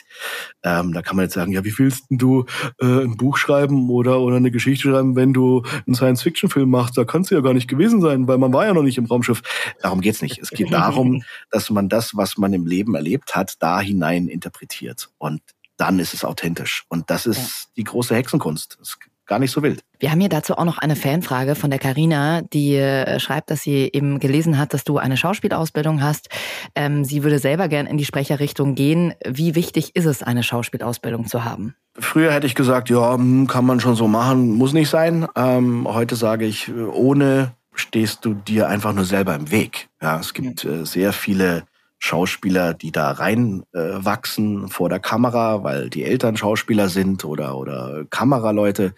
[0.62, 2.46] ähm, da kann man jetzt sagen, ja, wie willst denn du
[2.81, 6.96] äh, ein Buch schreiben oder oder eine Geschichte schreiben, wenn du einen Science-Fiction-Film machst?
[6.96, 9.05] Da kannst du ja gar nicht gewesen sein, weil man war ja noch nicht im
[9.05, 9.42] Raumschiff.
[9.83, 10.38] Darum geht's nicht.
[10.38, 15.11] Es geht darum, dass man das, was man im Leben erlebt hat, da hinein interpretiert.
[15.18, 15.42] Und
[15.77, 16.85] dann ist es authentisch.
[16.88, 18.79] Und das ist die große Hexenkunst.
[18.81, 19.83] Ist gar nicht so wild.
[19.99, 23.62] Wir haben hier dazu auch noch eine Fanfrage von der Karina, die äh, schreibt, dass
[23.62, 26.29] sie eben gelesen hat, dass du eine Schauspielausbildung hast.
[26.75, 29.15] Ähm, sie würde selber gern in die Sprecherrichtung gehen.
[29.27, 31.75] Wie wichtig ist es, eine Schauspielausbildung zu haben?
[31.99, 35.27] Früher hätte ich gesagt, ja, hm, kann man schon so machen, muss nicht sein.
[35.35, 39.89] Ähm, heute sage ich, ohne stehst du dir einfach nur selber im Weg.
[40.01, 41.65] Ja, es gibt äh, sehr viele
[41.98, 48.04] Schauspieler, die da reinwachsen äh, vor der Kamera, weil die Eltern Schauspieler sind oder, oder
[48.11, 48.94] Kameraleute.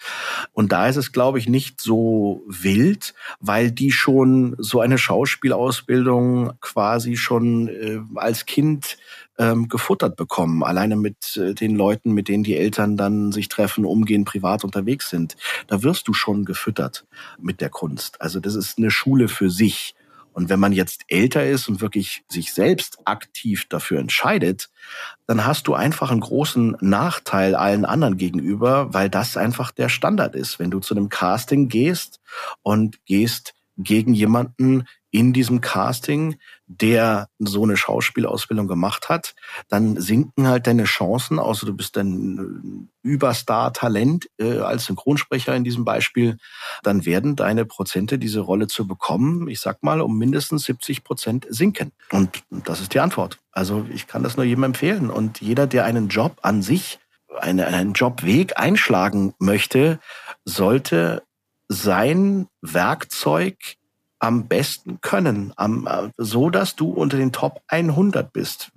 [0.53, 6.53] Und da ist es, glaube ich, nicht so wild, weil die schon so eine Schauspielausbildung
[6.61, 8.99] quasi schon äh, als Kind
[9.39, 13.85] ähm, gefuttert bekommen, alleine mit äh, den Leuten, mit denen die Eltern dann sich treffen,
[13.85, 15.37] umgehen, privat unterwegs sind.
[15.69, 17.07] Da wirst du schon gefüttert
[17.41, 18.21] mit der Kunst.
[18.21, 19.95] Also das ist eine Schule für sich.
[20.39, 24.71] Und wenn man jetzt älter ist und wirklich sich selbst aktiv dafür entscheidet,
[25.27, 30.37] dann hast du einfach einen großen Nachteil allen anderen gegenüber, weil das einfach der Standard
[30.37, 30.61] ist.
[30.61, 32.21] Wenn du zu einem Casting gehst
[32.63, 36.37] und gehst gegen jemanden in diesem Casting,
[36.69, 39.35] der so eine Schauspielausbildung gemacht hat,
[39.69, 45.85] dann sinken halt deine Chancen, außer du bist ein Überstar-Talent äh, als Synchronsprecher in diesem
[45.85, 46.37] Beispiel,
[46.83, 51.47] dann werden deine Prozente, diese Rolle zu bekommen, ich sag mal, um mindestens 70 Prozent
[51.49, 51.93] sinken.
[52.11, 53.39] Und das ist die Antwort.
[53.51, 55.11] Also ich kann das nur jedem empfehlen.
[55.11, 56.99] Und jeder, der einen Job an sich,
[57.41, 60.01] eine, einen Jobweg einschlagen möchte,
[60.45, 61.23] sollte
[61.69, 63.78] sein Werkzeug
[64.19, 68.73] am besten können, am, äh, so dass du unter den Top 100 bist.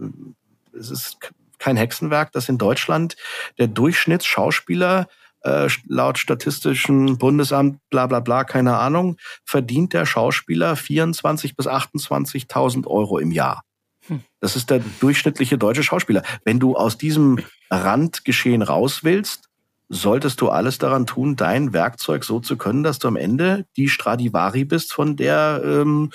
[0.78, 1.18] Es ist
[1.60, 3.16] kein Hexenwerk, dass in Deutschland
[3.58, 5.08] der Durchschnittsschauspieler
[5.44, 12.88] äh, laut statistischen Bundesamt, bla bla bla, keine Ahnung, verdient der Schauspieler 24 bis 28.000
[12.88, 13.64] Euro im Jahr.
[14.08, 14.22] Hm.
[14.40, 16.24] Das ist der durchschnittliche deutsche Schauspieler.
[16.44, 19.51] Wenn du aus diesem Randgeschehen raus willst,
[19.92, 23.90] solltest du alles daran tun, dein Werkzeug so zu können, dass du am Ende die
[23.90, 26.12] Stradivari bist, von der ähm,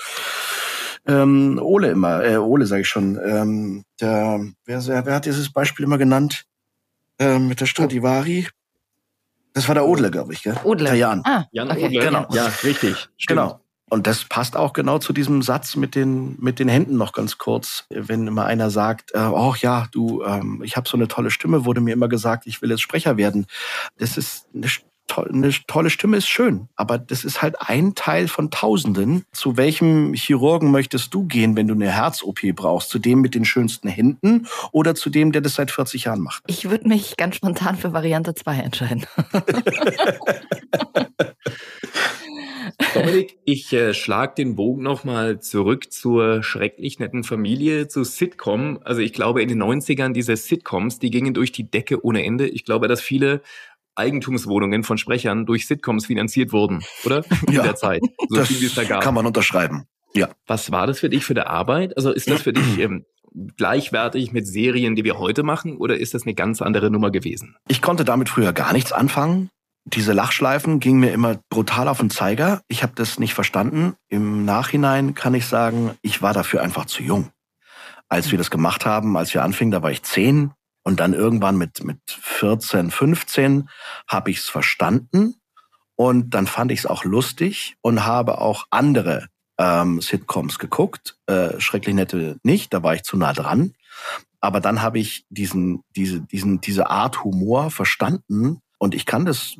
[1.05, 5.85] ähm, Ole immer, äh, Ole sage ich schon, ähm, der, wer, wer hat dieses Beispiel
[5.85, 6.45] immer genannt?
[7.19, 8.47] Ähm, mit der Stradivari.
[9.53, 10.55] Das war der Odle, glaube ich, gell?
[10.63, 10.89] Odle.
[10.89, 11.21] Der Jan.
[11.23, 11.85] Ah, Jan okay.
[11.85, 11.99] Odle.
[12.01, 12.27] Genau.
[12.31, 13.09] Ja, richtig.
[13.17, 13.27] Stimmt.
[13.27, 13.59] Genau.
[13.89, 17.37] Und das passt auch genau zu diesem Satz mit den mit den Händen noch ganz
[17.37, 17.85] kurz.
[17.89, 21.63] Wenn immer einer sagt, äh, oh ja, du, ähm, ich habe so eine tolle Stimme,
[21.65, 23.45] wurde mir immer gesagt, ich will jetzt Sprecher werden.
[23.97, 24.67] Das ist eine,
[25.07, 29.23] to eine tolle Stimme ist schön, aber das ist halt ein Teil von Tausenden.
[29.31, 32.89] Zu welchem Chirurgen möchtest du gehen, wenn du eine Herz-OP brauchst?
[32.89, 36.43] Zu dem mit den schönsten Händen oder zu dem, der das seit 40 Jahren macht?
[36.47, 39.05] Ich würde mich ganz spontan für Variante 2 entscheiden.
[42.93, 48.79] Dominik, ich äh, schlag den Bogen nochmal zurück zur schrecklich netten Familie, zu Sitcom.
[48.83, 52.47] Also ich glaube, in den 90ern diese Sitcoms, die gingen durch die Decke ohne Ende.
[52.47, 53.41] Ich glaube, dass viele
[53.95, 57.23] Eigentumswohnungen von Sprechern durch Sitcoms finanziert wurden, oder?
[57.47, 58.01] In Ja, der Zeit.
[58.29, 59.01] So das viel, wie es da gab.
[59.03, 59.85] kann man unterschreiben.
[60.13, 60.29] Ja.
[60.45, 61.97] Was war das für dich für die Arbeit?
[61.97, 63.05] Also ist das für dich ähm,
[63.57, 67.55] gleichwertig mit Serien, die wir heute machen, oder ist das eine ganz andere Nummer gewesen?
[67.67, 69.49] Ich konnte damit früher gar nichts anfangen.
[69.93, 72.61] Diese Lachschleifen gingen mir immer brutal auf den Zeiger.
[72.67, 73.95] Ich habe das nicht verstanden.
[74.09, 77.31] Im Nachhinein kann ich sagen, ich war dafür einfach zu jung.
[78.09, 80.51] Als wir das gemacht haben, als wir anfingen, da war ich zehn.
[80.83, 83.69] Und dann irgendwann mit, mit 14, 15
[84.09, 85.35] habe ich es verstanden.
[85.95, 91.17] Und dann fand ich es auch lustig und habe auch andere ähm, Sitcoms geguckt.
[91.27, 93.73] Äh, Schrecklich nette nicht, da war ich zu nah dran.
[94.41, 99.57] Aber dann habe ich diesen, diese, diesen, diese Art Humor verstanden und ich kann das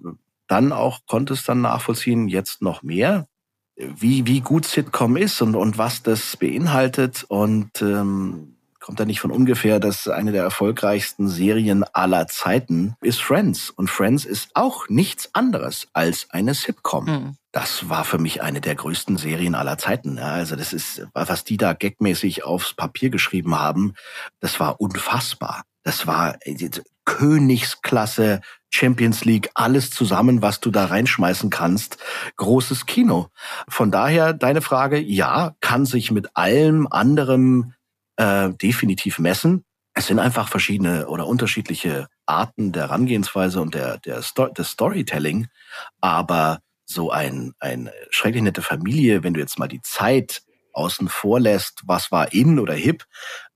[0.48, 3.28] dann auch, konnte es dann nachvollziehen, jetzt noch mehr,
[3.76, 7.26] wie, wie gut Sitcom ist und, und was das beinhaltet.
[7.28, 13.22] Und ähm, kommt da nicht von ungefähr, dass eine der erfolgreichsten Serien aller Zeiten ist
[13.22, 13.70] Friends.
[13.70, 17.06] Und Friends ist auch nichts anderes als eine Sitcom.
[17.06, 17.36] Mhm.
[17.52, 20.18] Das war für mich eine der größten Serien aller Zeiten.
[20.18, 23.94] Ja, also das ist, was die da gagmäßig aufs Papier geschrieben haben,
[24.40, 25.64] das war unfassbar.
[25.88, 26.70] Das war äh,
[27.06, 31.98] Königsklasse, Champions League, alles zusammen, was du da reinschmeißen kannst.
[32.36, 33.30] Großes Kino.
[33.70, 37.74] Von daher deine Frage, ja, kann sich mit allem anderem
[38.18, 39.64] äh, definitiv messen.
[39.94, 45.48] Es sind einfach verschiedene oder unterschiedliche Arten der Herangehensweise und der, der Sto des Storytelling.
[46.02, 50.42] Aber so ein, ein schrecklich nette Familie, wenn du jetzt mal die Zeit
[50.74, 53.06] außen vor lässt, was war in oder hip,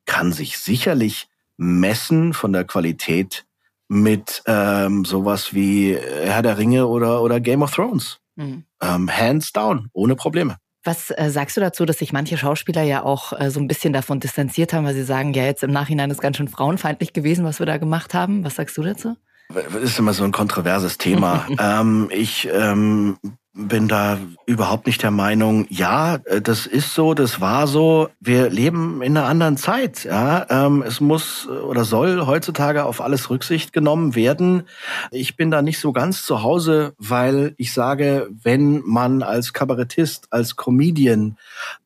[0.06, 1.28] kann sich sicherlich
[1.62, 3.45] messen von der Qualität
[3.88, 8.19] mit ähm, sowas wie Herr der Ringe oder, oder Game of Thrones.
[8.36, 8.63] Mhm.
[8.82, 10.58] Ähm, hands down, ohne Probleme.
[10.84, 13.93] Was äh, sagst du dazu, dass sich manche Schauspieler ja auch äh, so ein bisschen
[13.93, 17.45] davon distanziert haben, weil sie sagen, ja, jetzt im Nachhinein ist ganz schön frauenfeindlich gewesen,
[17.45, 18.43] was wir da gemacht haben.
[18.43, 19.15] Was sagst du dazu?
[19.54, 21.45] Das ist immer so ein kontroverses Thema.
[21.60, 23.17] ähm, ich ähm,
[23.54, 28.10] bin da überhaupt nicht der Meinung, ja, äh, das ist so, das war so.
[28.22, 30.06] Wir leben in einer anderen Zeit.
[30.06, 34.63] Ja, ähm, es muss oder soll heutzutage auf alles Rücksicht genommen werden.
[35.12, 40.28] Ich bin da nicht so ganz zu Hause, weil ich sage, wenn man als Kabarettist,
[40.32, 41.38] als Comedian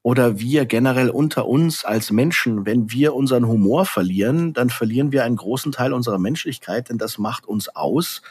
[0.03, 5.23] oder wir generell unter uns als Menschen, wenn wir unseren Humor verlieren, dann verlieren wir
[5.23, 8.21] einen großen Teil unserer Menschlichkeit, denn das macht uns aus.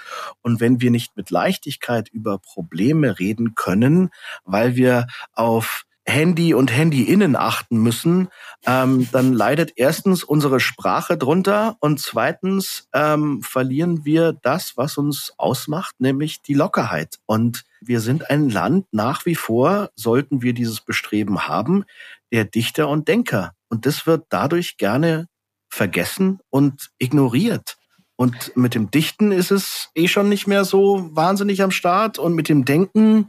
[0.42, 3.23] Und wenn wir nicht mit Leichtigkeit über Probleme reden
[3.54, 4.10] können,
[4.44, 8.28] weil wir auf Handy und Handy-Innen achten müssen,
[8.66, 15.32] ähm, dann leidet erstens unsere Sprache drunter und zweitens ähm, verlieren wir das, was uns
[15.38, 17.18] ausmacht, nämlich die Lockerheit.
[17.26, 21.84] Und wir sind ein Land nach wie vor, sollten wir dieses Bestreben haben,
[22.32, 23.54] der Dichter und Denker.
[23.68, 25.28] Und das wird dadurch gerne
[25.68, 27.76] vergessen und ignoriert.
[28.16, 32.18] Und mit dem Dichten ist es eh schon nicht mehr so wahnsinnig am Start.
[32.18, 33.28] Und mit dem Denken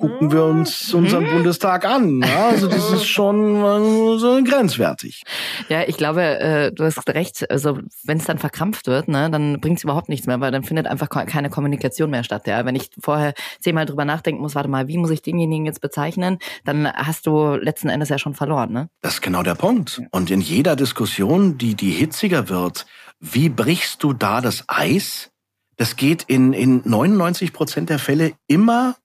[0.00, 1.30] gucken wir uns unseren mhm.
[1.30, 2.22] Bundestag an.
[2.22, 5.22] Ja, also das ist schon äh, so grenzwertig.
[5.68, 7.48] Ja, ich glaube, äh, du hast recht.
[7.50, 10.64] Also wenn es dann verkrampft wird, ne, dann bringt es überhaupt nichts mehr, weil dann
[10.64, 12.46] findet einfach keine Kommunikation mehr statt.
[12.46, 15.82] Ja, wenn ich vorher zehnmal drüber nachdenken muss, warte mal, wie muss ich denjenigen jetzt
[15.82, 18.72] bezeichnen, dann hast du letzten Endes ja schon verloren.
[18.72, 18.88] Ne?
[19.02, 20.00] Das ist genau der Punkt.
[20.10, 22.86] Und in jeder Diskussion, die die hitziger wird,
[23.20, 25.30] wie brichst du da das Eis?
[25.76, 28.96] Das geht in, in 99 Prozent der Fälle immer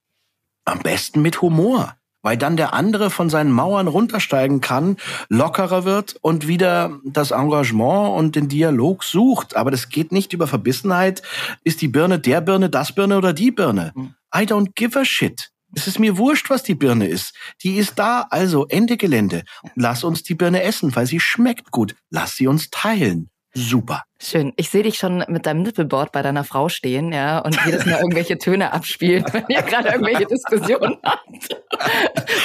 [0.65, 4.97] am besten mit Humor, weil dann der andere von seinen Mauern runtersteigen kann,
[5.29, 9.55] lockerer wird und wieder das Engagement und den Dialog sucht.
[9.55, 11.21] Aber das geht nicht über Verbissenheit.
[11.63, 13.91] Ist die Birne der Birne, das Birne oder die Birne?
[13.93, 14.15] Hm.
[14.35, 15.51] I don't give a shit.
[15.73, 17.33] Es ist mir wurscht, was die Birne ist.
[17.63, 19.43] Die ist da, also Ende Gelände.
[19.75, 21.95] Lass uns die Birne essen, weil sie schmeckt gut.
[22.09, 24.03] Lass sie uns teilen super.
[24.21, 24.53] Schön.
[24.57, 27.99] Ich sehe dich schon mit deinem Nippelboard bei deiner Frau stehen, ja, und jedes Mal
[27.99, 31.55] irgendwelche Töne abspielen, wenn ihr gerade irgendwelche Diskussionen habt.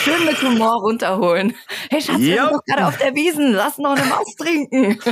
[0.04, 1.54] Schön mit Humor runterholen.
[1.90, 3.52] Hey Schatz, wir sind doch gerade auf der Wiesen.
[3.52, 4.98] Lass noch eine Maus trinken.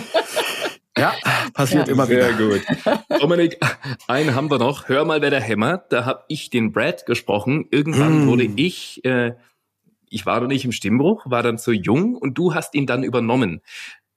[0.97, 1.15] Ja,
[1.55, 1.93] passiert ja.
[1.93, 2.25] immer wieder.
[2.25, 3.21] Sehr gut.
[3.21, 3.61] Dominik,
[4.09, 4.89] einen haben wir noch.
[4.89, 5.93] Hör mal, wer der hämmert.
[5.93, 7.69] Da habe ich den Brad gesprochen.
[7.71, 8.27] Irgendwann mm.
[8.27, 9.35] wurde ich, äh,
[10.11, 13.05] ich war noch nicht im Stimmbruch, war dann zu jung und du hast ihn dann
[13.05, 13.63] übernommen.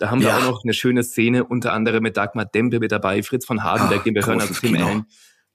[0.02, 0.38] Da haben wir ja.
[0.40, 4.02] auch noch eine schöne Szene, unter anderem mit Dagmar Dempe mit dabei, Fritz von Hardenberg,
[4.02, 5.06] ah, den wir hören als Tim Allen.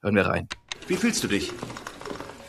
[0.03, 0.49] Hören wir rein.
[0.87, 1.51] Wie fühlst du dich?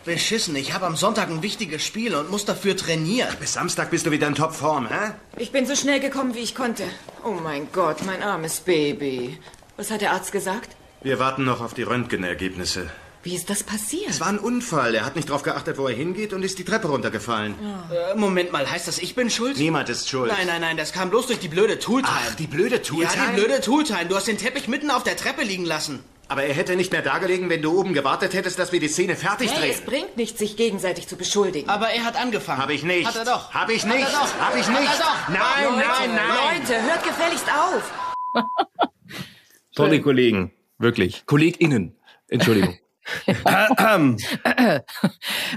[0.05, 3.35] Beschissen, ich habe am Sonntag ein wichtiges Spiel und muss dafür trainieren.
[3.39, 5.13] Bis Samstag bist du wieder in Topform, hä?
[5.37, 6.83] Ich bin so schnell gekommen, wie ich konnte.
[7.23, 9.39] Oh mein Gott, mein armes Baby.
[9.75, 10.75] Was hat der Arzt gesagt?
[11.01, 12.91] Wir warten noch auf die Röntgenergebnisse.
[13.28, 14.09] Wie ist das passiert?
[14.09, 14.95] Es war ein Unfall.
[14.95, 17.55] Er hat nicht darauf geachtet, wo er hingeht und ist die Treppe runtergefallen.
[17.91, 18.13] Ja.
[18.13, 19.57] Äh, Moment mal, heißt das, ich bin schuld?
[19.57, 20.32] Niemand ist schuld.
[20.32, 22.17] Nein, nein, nein, das kam bloß durch die blöde Tooltime.
[22.17, 23.25] Ach, die blöde Tooltime?
[23.25, 24.05] Ja, die blöde Tooltime.
[24.05, 25.99] Du hast den Teppich mitten auf der Treppe liegen lassen.
[26.30, 29.17] Aber er hätte nicht mehr dagelegen, wenn du oben gewartet hättest, dass wir die Szene
[29.17, 29.71] fertig hey, drehen.
[29.71, 31.67] Es bringt nichts, sich gegenseitig zu beschuldigen.
[31.67, 32.61] Aber er hat angefangen.
[32.61, 33.09] Hab ich nicht.
[33.09, 33.53] Hat er doch.
[33.53, 34.05] Hab ich nicht.
[34.05, 34.39] Hat er doch.
[34.39, 34.88] Hab ich nicht.
[34.88, 35.28] Hat er doch.
[35.28, 36.61] Nein, Leute, nein, nein.
[36.61, 37.93] Leute, hört gefälligst auf.
[39.75, 41.25] Tolle Kollegen, wirklich.
[41.25, 41.93] KollegInnen,
[42.30, 42.80] Entschuldigung.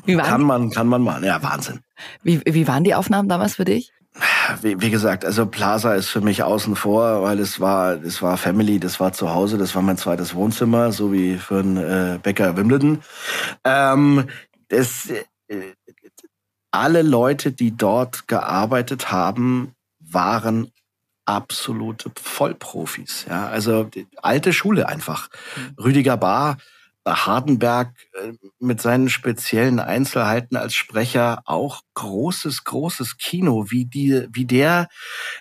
[0.05, 1.24] Wie waren kann man, kann man mal.
[1.24, 1.80] Ja, Wahnsinn.
[2.22, 3.92] Wie, wie waren die Aufnahmen damals für dich?
[4.61, 8.36] Wie, wie gesagt, also Plaza ist für mich außen vor, weil es war, es war
[8.36, 12.18] Family, das war zu Hause, das war mein zweites Wohnzimmer, so wie für einen äh,
[12.20, 13.03] Bäcker Wimbledon.
[13.64, 14.28] Ähm,
[14.68, 15.74] das, äh,
[16.72, 20.72] alle Leute, die dort gearbeitet haben, waren
[21.24, 23.26] absolute Vollprofis.
[23.28, 25.28] Ja, also alte Schule einfach.
[25.57, 25.84] Mhm.
[25.84, 26.57] Rüdiger Bar
[27.07, 34.44] Hardenberg äh, mit seinen speziellen Einzelheiten als Sprecher auch großes, großes Kino, wie die, wie
[34.44, 34.88] der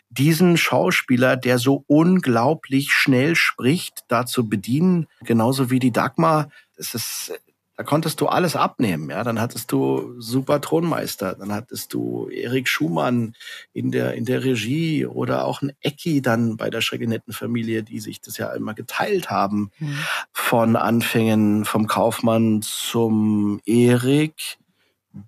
[0.10, 6.50] diesen Schauspieler, der so unglaublich schnell spricht, dazu bedienen, genauso wie die Dagmar.
[6.78, 7.34] Es ist
[7.80, 9.10] da konntest du alles abnehmen.
[9.10, 13.36] Ja, dann hattest du super Thronmeister, dann hattest du Erik Schumann
[13.72, 18.20] in der in der Regie oder auch ein Ecki dann bei der Schreckenettenfamilie, die sich
[18.20, 19.72] das ja immer geteilt haben.
[19.80, 19.98] Mhm.
[20.34, 24.58] Von Anfängen vom Kaufmann zum Erik,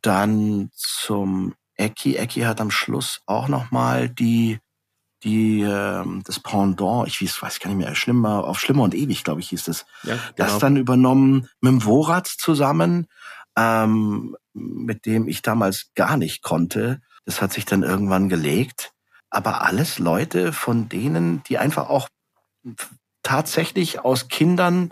[0.02, 2.18] dann zum Ecki.
[2.18, 4.60] Ecki hat am Schluss auch noch mal die
[5.24, 9.24] die äh, das Pendant, ich weiß, weiß gar nicht mehr, schlimmer, auf Schlimmer und ewig,
[9.24, 9.86] glaube ich, hieß es.
[10.04, 10.22] Ja, genau.
[10.36, 13.08] Das dann übernommen mit dem Worat zusammen,
[13.56, 17.02] ähm, mit dem ich damals gar nicht konnte.
[17.26, 18.94] Das hat sich dann irgendwann gelegt.
[19.30, 22.10] Aber alles Leute, von denen, die einfach auch
[23.24, 24.92] tatsächlich aus Kindern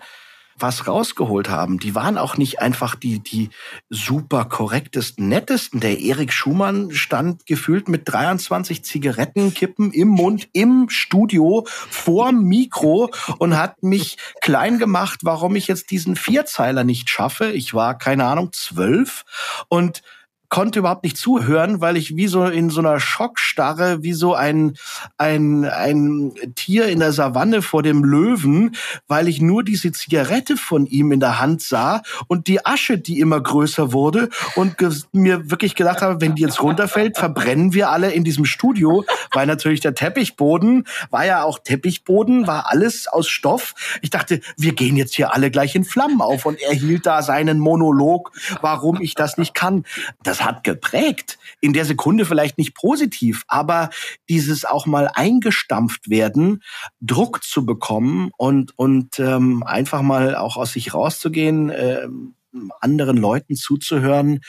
[0.61, 1.79] was rausgeholt haben.
[1.79, 3.49] Die waren auch nicht einfach die, die
[3.89, 5.79] super korrektesten, nettesten.
[5.79, 13.57] Der Erik Schumann stand gefühlt mit 23 Zigarettenkippen im Mund im Studio vorm Mikro und
[13.57, 17.51] hat mich klein gemacht, warum ich jetzt diesen Vierzeiler nicht schaffe.
[17.51, 19.25] Ich war, keine Ahnung, zwölf
[19.69, 20.01] und
[20.49, 24.75] konnte überhaupt nicht zuhören, weil ich wie so in so einer Schockstarre, wie so ein,
[25.17, 28.75] ein, ein Tier in der Savanne vor dem Löwen,
[29.07, 33.19] weil ich nur diese Zigarette von ihm in der Hand sah und die Asche, die
[33.19, 34.75] immer größer wurde und
[35.11, 39.45] mir wirklich gedacht habe, wenn die jetzt runterfällt, verbrennen wir alle in diesem Studio, weil
[39.45, 43.75] natürlich der Teppichboden war ja auch Teppichboden, war alles aus Stoff.
[44.01, 47.21] Ich dachte, wir gehen jetzt hier alle gleich in Flammen auf und er hielt da
[47.21, 48.31] seinen Monolog,
[48.61, 49.85] warum ich das nicht kann.
[50.23, 51.37] Das das hat geprägt.
[51.61, 53.89] In der Sekunde vielleicht nicht positiv, aber
[54.29, 56.63] dieses auch mal eingestampft werden,
[57.01, 62.07] Druck zu bekommen und, und ähm, einfach mal auch aus sich rauszugehen, äh,
[62.79, 64.39] anderen Leuten zuzuhören,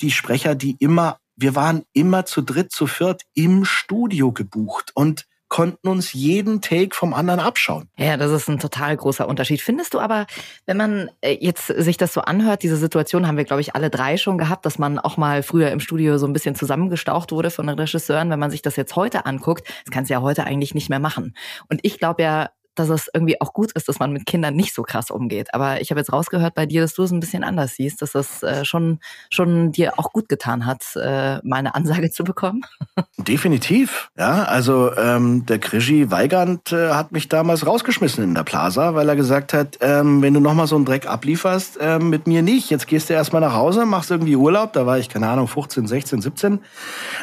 [0.00, 5.26] die Sprecher, die immer, wir waren immer zu dritt, zu viert im Studio gebucht und
[5.48, 7.88] konnten uns jeden Take vom anderen abschauen.
[7.96, 9.62] Ja, das ist ein total großer Unterschied.
[9.62, 10.26] Findest du aber,
[10.66, 13.90] wenn man äh, jetzt sich das so anhört, diese Situation haben wir, glaube ich, alle
[13.90, 17.50] drei schon gehabt, dass man auch mal früher im Studio so ein bisschen zusammengestaucht wurde
[17.50, 18.30] von den Regisseuren.
[18.30, 21.00] Wenn man sich das jetzt heute anguckt, das kannst du ja heute eigentlich nicht mehr
[21.00, 21.34] machen.
[21.68, 24.74] Und ich glaube ja, dass es irgendwie auch gut ist, dass man mit Kindern nicht
[24.74, 25.52] so krass umgeht.
[25.54, 28.12] Aber ich habe jetzt rausgehört bei dir, dass du es ein bisschen anders siehst, dass
[28.12, 29.00] das äh, schon,
[29.30, 32.62] schon dir auch gut getan hat, äh, meine Ansage zu bekommen.
[33.18, 34.44] Definitiv, ja.
[34.44, 39.16] Also ähm, der Krischi Weigand äh, hat mich damals rausgeschmissen in der Plaza, weil er
[39.16, 42.70] gesagt hat, ähm, wenn du nochmal so einen Dreck ablieferst, ähm, mit mir nicht.
[42.70, 44.72] Jetzt gehst du erstmal nach Hause, machst irgendwie Urlaub.
[44.72, 46.60] Da war ich, keine Ahnung, 15, 16, 17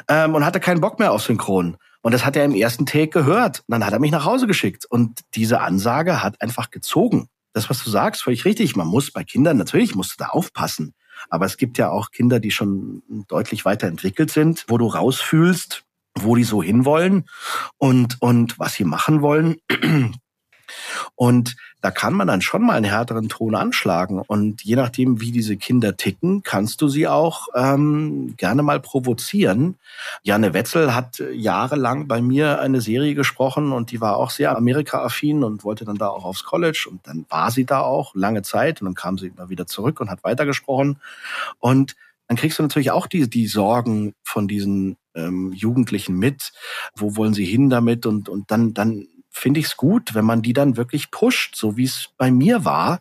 [0.10, 1.78] ähm, und hatte keinen Bock mehr auf Synchron.
[2.06, 3.62] Und das hat er im ersten Take gehört.
[3.62, 4.86] Und dann hat er mich nach Hause geschickt.
[4.86, 7.30] Und diese Ansage hat einfach gezogen.
[7.52, 8.76] Das, was du sagst, völlig richtig.
[8.76, 10.94] Man muss bei Kindern, natürlich musst du da aufpassen.
[11.32, 15.84] Aber es gibt ja auch Kinder, die schon deutlich weiterentwickelt sind, wo du rausfühlst,
[16.20, 17.28] wo die so hinwollen
[17.80, 19.56] und, und was sie machen wollen.
[21.16, 21.56] Und
[21.86, 24.20] da kann man dann schon mal einen härteren Ton anschlagen.
[24.26, 29.76] Und je nachdem, wie diese Kinder ticken, kannst du sie auch ähm, gerne mal provozieren.
[30.24, 35.44] Janne Wetzel hat jahrelang bei mir eine Serie gesprochen und die war auch sehr Amerika-affin
[35.44, 36.88] und wollte dann da auch aufs College.
[36.90, 40.00] Und dann war sie da auch lange Zeit und dann kam sie immer wieder zurück
[40.00, 40.98] und hat weitergesprochen.
[41.60, 41.96] Und
[42.28, 46.52] dann kriegst du natürlich auch die, die Sorgen von diesen ähm, Jugendlichen mit.
[46.96, 48.08] Wo wollen sie hin damit?
[48.08, 49.06] Und, und dann, dann
[49.36, 52.66] finde ich es gut, wenn man die dann wirklich pusht, so wie es bei mir
[52.66, 53.00] war,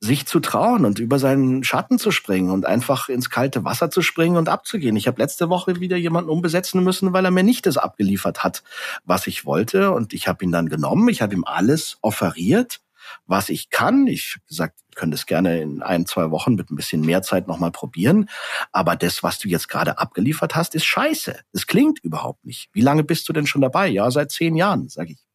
[0.00, 4.00] sich zu trauen und über seinen Schatten zu springen und einfach ins kalte Wasser zu
[4.00, 4.96] springen und abzugehen.
[4.96, 8.62] Ich habe letzte Woche wieder jemanden umbesetzen müssen, weil er mir nicht das abgeliefert hat,
[9.04, 9.90] was ich wollte.
[9.90, 12.80] Und ich habe ihn dann genommen, ich habe ihm alles offeriert
[13.26, 14.06] was ich kann.
[14.06, 17.22] Ich habe gesagt, ich könnte es gerne in ein, zwei Wochen mit ein bisschen mehr
[17.22, 18.28] Zeit nochmal probieren.
[18.72, 21.38] Aber das, was du jetzt gerade abgeliefert hast, ist scheiße.
[21.52, 22.68] Es klingt überhaupt nicht.
[22.72, 23.88] Wie lange bist du denn schon dabei?
[23.88, 25.27] Ja, seit zehn Jahren, sage ich.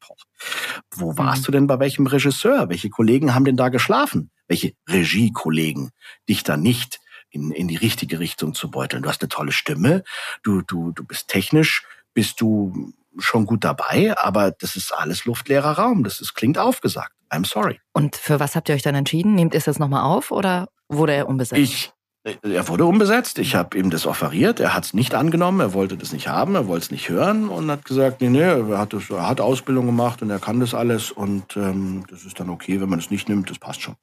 [0.95, 1.45] Wo warst mhm.
[1.45, 2.70] du denn bei welchem Regisseur?
[2.70, 4.32] Welche Kollegen haben denn da geschlafen?
[4.47, 5.91] Welche Regiekollegen
[6.28, 6.99] dich da nicht
[7.30, 9.04] in, in die richtige Richtung zu beuteln?
[9.04, 10.04] Du hast eine tolle Stimme,
[10.43, 11.84] du, du, du bist technisch,
[12.14, 16.04] bist du schon gut dabei, aber das ist alles luftleerer Raum.
[16.04, 17.14] Das ist, klingt aufgesagt.
[17.30, 17.80] I'm sorry.
[17.93, 19.36] Und für was habt ihr euch dann entschieden?
[19.36, 21.62] Nehmt ihr es jetzt nochmal auf oder wurde er umbesetzt?
[21.62, 21.93] Ich,
[22.24, 23.38] er wurde umbesetzt.
[23.39, 24.59] Ich habe ihm das offeriert.
[24.59, 25.59] Er hat es nicht angenommen.
[25.59, 26.55] Er wollte das nicht haben.
[26.55, 29.41] Er wollte es nicht hören und hat gesagt, nee, nee, er hat, das, er hat
[29.41, 31.11] Ausbildung gemacht und er kann das alles.
[31.11, 33.49] Und ähm, das ist dann okay, wenn man es nicht nimmt.
[33.49, 33.95] Das passt schon.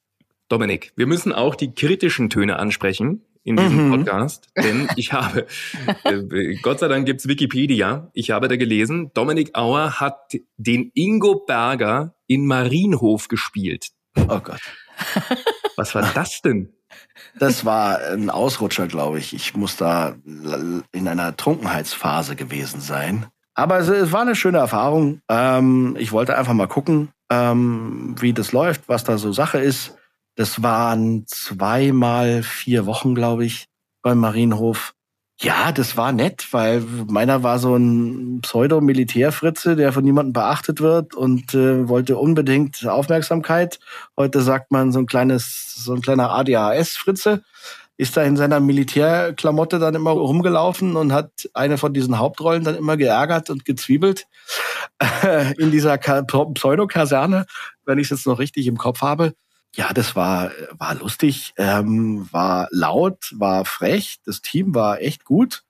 [0.48, 3.90] Dominik, wir müssen auch die kritischen Töne ansprechen in diesem mhm.
[3.90, 5.46] Podcast, denn ich habe,
[6.04, 11.44] äh, Gott sei Dank gibt's Wikipedia, ich habe da gelesen, Dominik Auer hat den Ingo
[11.46, 13.88] Berger in Marienhof gespielt.
[14.16, 14.60] Oh Gott.
[15.76, 16.74] Was war das denn?
[17.38, 19.34] Das war ein Ausrutscher, glaube ich.
[19.34, 20.14] Ich muss da
[20.92, 23.26] in einer Trunkenheitsphase gewesen sein.
[23.54, 25.20] Aber es, es war eine schöne Erfahrung.
[25.28, 29.96] Ähm, ich wollte einfach mal gucken, ähm, wie das läuft, was da so Sache ist.
[30.36, 33.66] Das waren zweimal vier Wochen, glaube ich,
[34.02, 34.94] beim Marienhof.
[35.42, 41.14] Ja, das war nett, weil meiner war so ein Pseudo-Militärfritze, der von niemandem beachtet wird
[41.14, 43.78] und äh, wollte unbedingt Aufmerksamkeit.
[44.18, 47.42] Heute sagt man so ein kleines, so ein kleiner ADHS-Fritze.
[47.96, 52.76] Ist da in seiner Militärklamotte dann immer rumgelaufen und hat eine von diesen Hauptrollen dann
[52.76, 54.26] immer geärgert und gezwiebelt
[55.58, 57.46] in dieser Pseudo-Kaserne,
[57.86, 59.32] wenn ich es jetzt noch richtig im Kopf habe.
[59.76, 65.64] Ja, das war, war lustig, ähm, war laut, war frech, das Team war echt gut.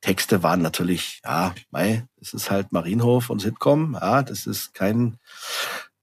[0.00, 5.18] Texte waren natürlich, ja, mei, das ist halt Marienhof und Sitcom, ja, das ist kein,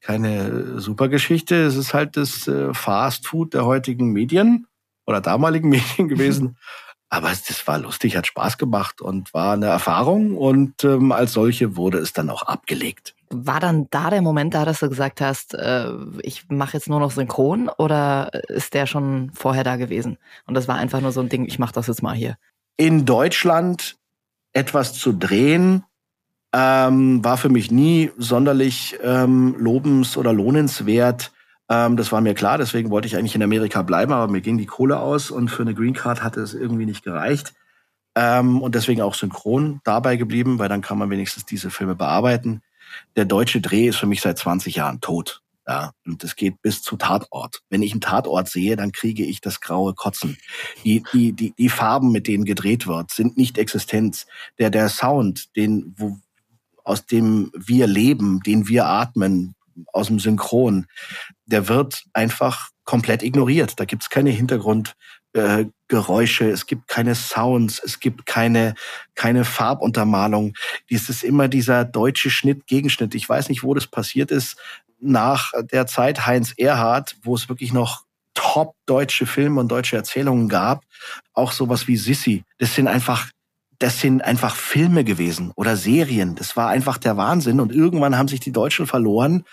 [0.02, 1.64] keine super Geschichte.
[1.64, 4.68] Es ist halt das äh, Fast Food der heutigen Medien
[5.06, 6.58] oder damaligen Medien gewesen.
[7.10, 11.34] Aber es, das war lustig, hat Spaß gemacht und war eine Erfahrung und ähm, als
[11.34, 13.16] solche wurde es dann auch abgelegt.
[13.30, 17.00] War dann da der Moment da, dass du gesagt hast, äh, ich mache jetzt nur
[17.00, 20.18] noch Synchron oder ist der schon vorher da gewesen?
[20.48, 22.38] Und das war einfach nur so ein Ding, ich mache das jetzt mal hier.
[22.78, 23.98] In Deutschland
[24.54, 25.84] etwas zu drehen,
[26.54, 31.32] ähm, war für mich nie sonderlich ähm, lobens- oder lohnenswert.
[31.70, 34.58] Ähm, das war mir klar, deswegen wollte ich eigentlich in Amerika bleiben, aber mir ging
[34.58, 37.54] die Kohle aus und für eine Green Card hatte es irgendwie nicht gereicht.
[38.16, 42.62] Ähm, und deswegen auch synchron dabei geblieben, weil dann kann man wenigstens diese Filme bearbeiten.
[43.16, 45.42] Der deutsche Dreh ist für mich seit 20 Jahren tot.
[45.68, 47.62] Ja, und es geht bis zu Tatort.
[47.70, 50.36] Wenn ich einen Tatort sehe, dann kriege ich das graue Kotzen.
[50.84, 54.26] Die, die, die, die Farben, mit denen gedreht wird, sind nicht existent.
[54.58, 56.18] Der, der Sound, den, wo,
[56.84, 59.54] aus dem wir leben, den wir atmen,
[59.94, 60.88] aus dem Synchron,
[61.46, 63.80] der wird einfach komplett ignoriert.
[63.80, 64.96] Da gibt's keine Hintergrundgeräusche,
[65.34, 68.76] äh, es gibt keine Sounds, es gibt keine,
[69.16, 70.54] keine Farbuntermalung.
[70.90, 73.16] Dies ist immer dieser deutsche Schnitt, Gegenschnitt.
[73.16, 74.58] Ich weiß nicht, wo das passiert ist.
[75.00, 78.04] Nach der Zeit Heinz Erhardt, wo es wirklich noch
[78.36, 80.84] top deutsche Filme und deutsche Erzählungen gab,
[81.34, 82.44] auch sowas wie Sissy.
[82.58, 83.30] Das sind einfach
[83.80, 86.36] das sind einfach Filme gewesen oder Serien.
[86.36, 87.62] Das war einfach der Wahnsinn.
[87.62, 89.46] Und irgendwann haben sich die Deutschen verloren.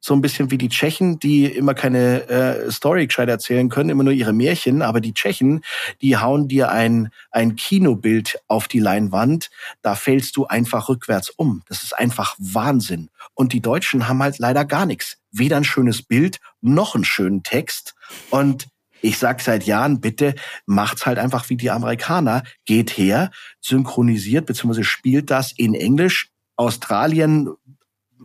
[0.00, 4.04] So ein bisschen wie die Tschechen, die immer keine äh, Story gescheit erzählen können, immer
[4.04, 4.82] nur ihre Märchen.
[4.82, 5.62] Aber die Tschechen,
[6.00, 9.50] die hauen dir ein, ein Kinobild auf die Leinwand.
[9.82, 11.62] Da fällst du einfach rückwärts um.
[11.68, 13.10] Das ist einfach Wahnsinn.
[13.34, 15.18] Und die Deutschen haben halt leider gar nichts.
[15.32, 17.94] Weder ein schönes Bild noch einen schönen Text.
[18.30, 18.68] Und
[19.02, 20.34] ich sag seit Jahren, bitte
[20.64, 22.42] macht's halt einfach wie die Amerikaner.
[22.64, 23.30] Geht her,
[23.60, 24.84] synchronisiert bzw.
[24.84, 26.30] spielt das in Englisch.
[26.56, 27.50] Australien,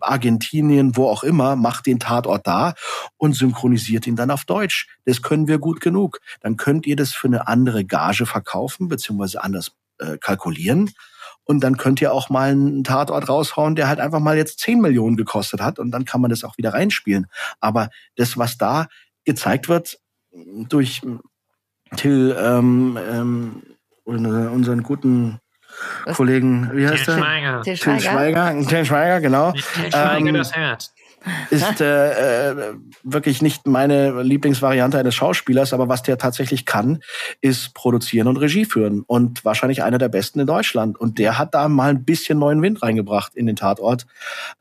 [0.01, 2.73] Argentinien, wo auch immer, macht den Tatort da
[3.17, 4.87] und synchronisiert ihn dann auf Deutsch.
[5.05, 6.19] Das können wir gut genug.
[6.41, 9.37] Dann könnt ihr das für eine andere Gage verkaufen bzw.
[9.39, 10.91] anders äh, kalkulieren.
[11.43, 14.81] Und dann könnt ihr auch mal einen Tatort raushauen, der halt einfach mal jetzt 10
[14.81, 17.27] Millionen gekostet hat und dann kann man das auch wieder reinspielen.
[17.61, 18.87] Aber das, was da
[19.23, 19.97] gezeigt wird,
[20.69, 21.01] durch
[21.95, 23.63] Till, ähm, ähm,
[24.03, 25.39] unseren guten
[26.05, 26.17] Was?
[26.17, 27.23] Kollegen, wie heißt Till der?
[27.23, 27.61] Schweiger.
[27.61, 28.67] Till Schweiger.
[28.67, 29.51] Till Schweiger, genau.
[29.51, 30.93] Till Schweiger ähm, das Herz.
[31.49, 37.01] Ist äh, äh, wirklich nicht meine Lieblingsvariante eines Schauspielers, aber was der tatsächlich kann,
[37.41, 40.97] ist produzieren und Regie führen und wahrscheinlich einer der besten in Deutschland.
[40.97, 44.05] Und der hat da mal ein bisschen neuen Wind reingebracht in den Tatort,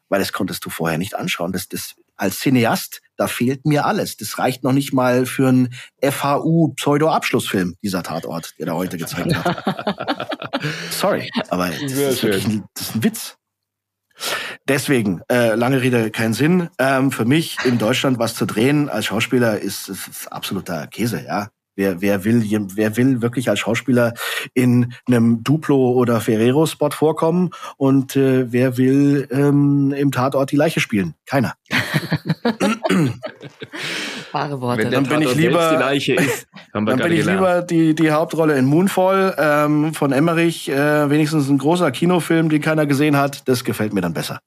[0.09, 1.53] weil das konntest du vorher nicht anschauen.
[1.53, 4.16] Das, das als Cineast, da fehlt mir alles.
[4.16, 10.24] Das reicht noch nicht mal für einen FHU-Pseudo-Abschlussfilm, dieser Tatort, der da heute gezeigt hat.
[10.90, 13.36] Sorry, aber das ist, wirklich ein, das ist ein Witz.
[14.68, 16.70] Deswegen, äh, lange Rede, kein Sinn.
[16.78, 21.22] Ähm, für mich in Deutschland was zu drehen als Schauspieler ist, ist, ist absoluter Käse,
[21.24, 21.48] ja.
[21.77, 22.43] Wer, wer, will,
[22.74, 24.14] wer will wirklich als Schauspieler
[24.55, 30.81] in einem Duplo oder Ferrero-Spot vorkommen und äh, wer will ähm, im Tatort die Leiche
[30.81, 31.14] spielen?
[31.27, 31.53] Keiner.
[34.33, 34.85] Wahre Worte.
[34.85, 37.41] Wenn dann bin ich lieber, die Leiche ist, haben wir dann bin ich gelernt.
[37.41, 40.68] lieber die, die Hauptrolle in Moonfall ähm, von Emmerich.
[40.70, 43.47] Äh, wenigstens ein großer Kinofilm, den keiner gesehen hat.
[43.49, 44.41] Das gefällt mir dann besser.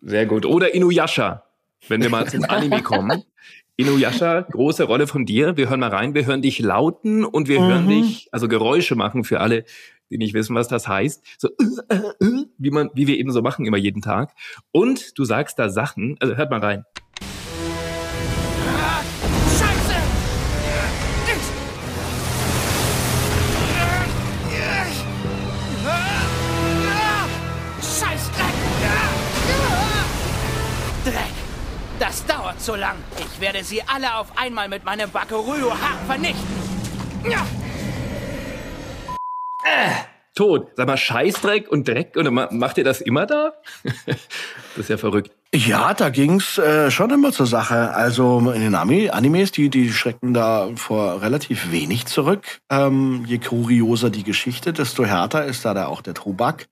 [0.00, 0.44] Sehr gut.
[0.46, 1.44] Oder Inuyasha,
[1.88, 3.22] wenn wir mal zum Anime kommen.
[3.76, 5.56] Inuyasha, große Rolle von dir.
[5.56, 6.14] Wir hören mal rein.
[6.14, 7.66] Wir hören dich lauten und wir Mhm.
[7.66, 9.64] hören dich, also Geräusche machen für alle,
[10.10, 11.24] die nicht wissen, was das heißt.
[11.38, 14.32] So, äh, äh, äh, wie man, wie wir eben so machen, immer jeden Tag.
[14.72, 16.84] Und du sagst da Sachen, also hört mal rein.
[32.62, 32.94] So lang.
[33.18, 36.46] Ich werde sie alle auf einmal mit meinem Bakuryu-Haar vernichten.
[37.28, 37.44] Ja.
[40.36, 40.68] Tot.
[40.76, 42.14] Sag mal, Scheißdreck und Dreck.
[42.16, 43.54] Und ma- macht ihr das immer da?
[44.06, 44.16] das
[44.76, 45.32] ist ja verrückt.
[45.52, 47.92] Ja, da ging's äh, schon immer zur Sache.
[47.94, 52.60] Also in den Ami Animes, die, die schrecken da vor relativ wenig zurück.
[52.70, 56.66] Ähm, je kurioser die Geschichte, desto härter ist da, da auch der Tobak.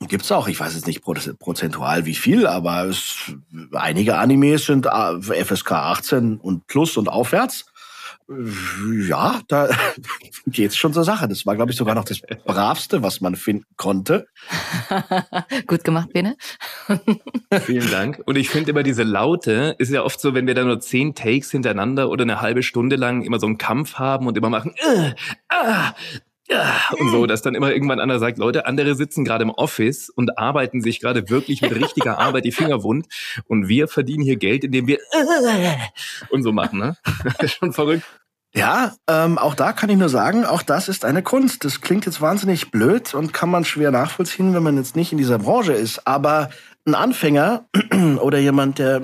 [0.00, 3.32] Gibt's auch, ich weiß jetzt nicht proz- prozentual wie viel, aber es,
[3.72, 7.64] einige Animes sind äh, FSK 18 und plus und aufwärts.
[9.08, 9.68] Ja, da
[10.46, 11.28] geht's schon zur Sache.
[11.28, 14.26] Das war, glaube ich, sogar noch das Bravste, was man finden konnte.
[15.66, 16.36] Gut gemacht, Bene.
[17.62, 18.20] Vielen Dank.
[18.26, 21.14] Und ich finde immer diese Laute, ist ja oft so, wenn wir da nur zehn
[21.14, 24.74] Takes hintereinander oder eine halbe Stunde lang immer so einen Kampf haben und immer machen,
[24.76, 25.14] äh,
[25.48, 25.94] ah,
[26.48, 30.10] ja, und so, dass dann immer irgendwann einer sagt, Leute, andere sitzen gerade im Office
[30.10, 33.06] und arbeiten sich gerade wirklich mit richtiger Arbeit die Finger wund
[33.46, 34.98] und wir verdienen hier Geld, indem wir
[36.30, 36.96] und so machen, ne?
[37.46, 38.04] Schon verrückt.
[38.54, 41.64] Ja, ähm, auch da kann ich nur sagen, auch das ist eine Kunst.
[41.64, 45.18] Das klingt jetzt wahnsinnig blöd und kann man schwer nachvollziehen, wenn man jetzt nicht in
[45.18, 46.06] dieser Branche ist.
[46.06, 46.48] Aber
[46.86, 47.66] ein Anfänger
[48.20, 49.00] oder jemand, der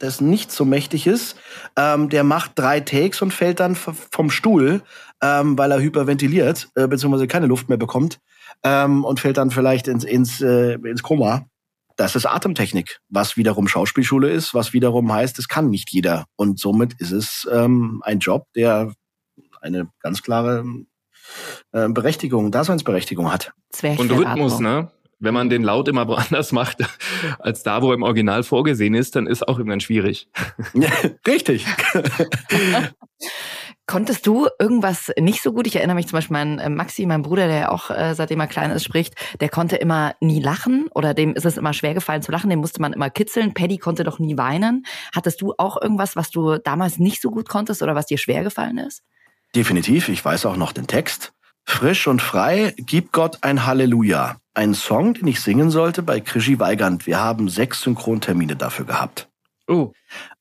[0.00, 1.36] dessen nicht so mächtig ist,
[1.76, 4.82] ähm, der macht drei Takes und fällt dann vom Stuhl,
[5.22, 8.18] ähm, weil er hyperventiliert, äh, beziehungsweise keine Luft mehr bekommt
[8.64, 11.46] ähm, und fällt dann vielleicht ins, ins, äh, ins Koma.
[11.96, 16.24] Das ist Atemtechnik, was wiederum Schauspielschule ist, was wiederum heißt, es kann nicht jeder.
[16.36, 18.92] Und somit ist es ähm, ein Job, der
[19.60, 20.64] eine ganz klare
[21.70, 23.52] äh, Berechtigung, Daseinsberechtigung hat.
[24.00, 24.90] Und Rhythmus, ne?
[25.22, 26.78] Wenn man den Laut immer woanders macht,
[27.38, 30.28] als da, wo er im Original vorgesehen ist, dann ist auch irgendwann schwierig.
[31.26, 31.64] Richtig.
[33.86, 35.68] Konntest du irgendwas nicht so gut?
[35.68, 38.40] Ich erinnere mich zum Beispiel an äh, Maxi, mein Bruder, der ja auch äh, seitdem
[38.40, 41.94] er klein ist spricht, der konnte immer nie lachen oder dem ist es immer schwer
[41.94, 43.54] gefallen zu lachen, den musste man immer kitzeln.
[43.54, 44.86] Paddy konnte doch nie weinen.
[45.14, 48.42] Hattest du auch irgendwas, was du damals nicht so gut konntest oder was dir schwer
[48.42, 49.02] gefallen ist?
[49.54, 51.32] Definitiv, ich weiß auch noch den Text.
[51.64, 54.36] Frisch und frei, gib Gott ein Halleluja.
[54.54, 57.06] Ein Song, den ich singen sollte bei Krischi Weigand.
[57.06, 59.28] Wir haben sechs Synchrontermine dafür gehabt.
[59.66, 59.92] Oh,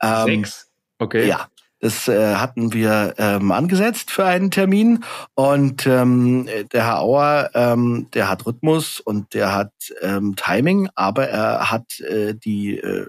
[0.01, 0.69] ähm, sechs.
[0.99, 1.27] Okay.
[1.27, 1.47] Ja,
[1.79, 5.03] das äh, hatten wir ähm, angesetzt für einen Termin
[5.33, 11.27] und ähm, der Herr Auer, ähm, der hat Rhythmus und der hat ähm, Timing, aber
[11.27, 13.07] er hat äh, die äh,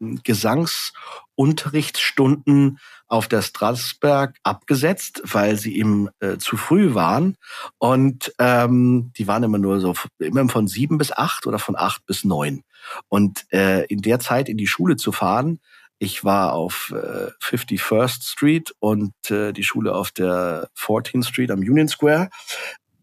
[0.00, 7.36] Gesangsunterrichtsstunden auf der Strasberg abgesetzt, weil sie ihm äh, zu früh waren
[7.78, 12.06] und ähm, die waren immer nur so immer von sieben bis acht oder von acht
[12.06, 12.62] bis neun
[13.08, 15.60] und äh, in der Zeit in die Schule zu fahren
[16.02, 21.60] ich war auf äh, 51st Street und äh, die Schule auf der 14th Street am
[21.60, 22.30] Union Square.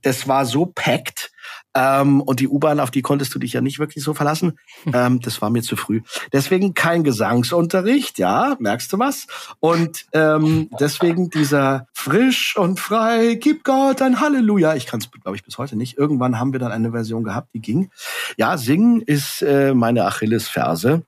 [0.08, 1.32] Das war so packed.
[1.76, 4.58] Ähm, und die U-Bahn, auf die konntest du dich ja nicht wirklich so verlassen.
[4.94, 6.02] Ähm, das war mir zu früh.
[6.32, 9.28] Deswegen kein Gesangsunterricht, ja, merkst du was?
[9.60, 14.76] Und ähm, deswegen dieser frisch und frei, gib Gott ein Halleluja.
[14.76, 15.98] Ich kann es, glaube ich, bis heute nicht.
[15.98, 17.92] Irgendwann haben wir dann eine Version gehabt, die ging.
[18.38, 21.04] Ja, singen ist äh, meine Achillesferse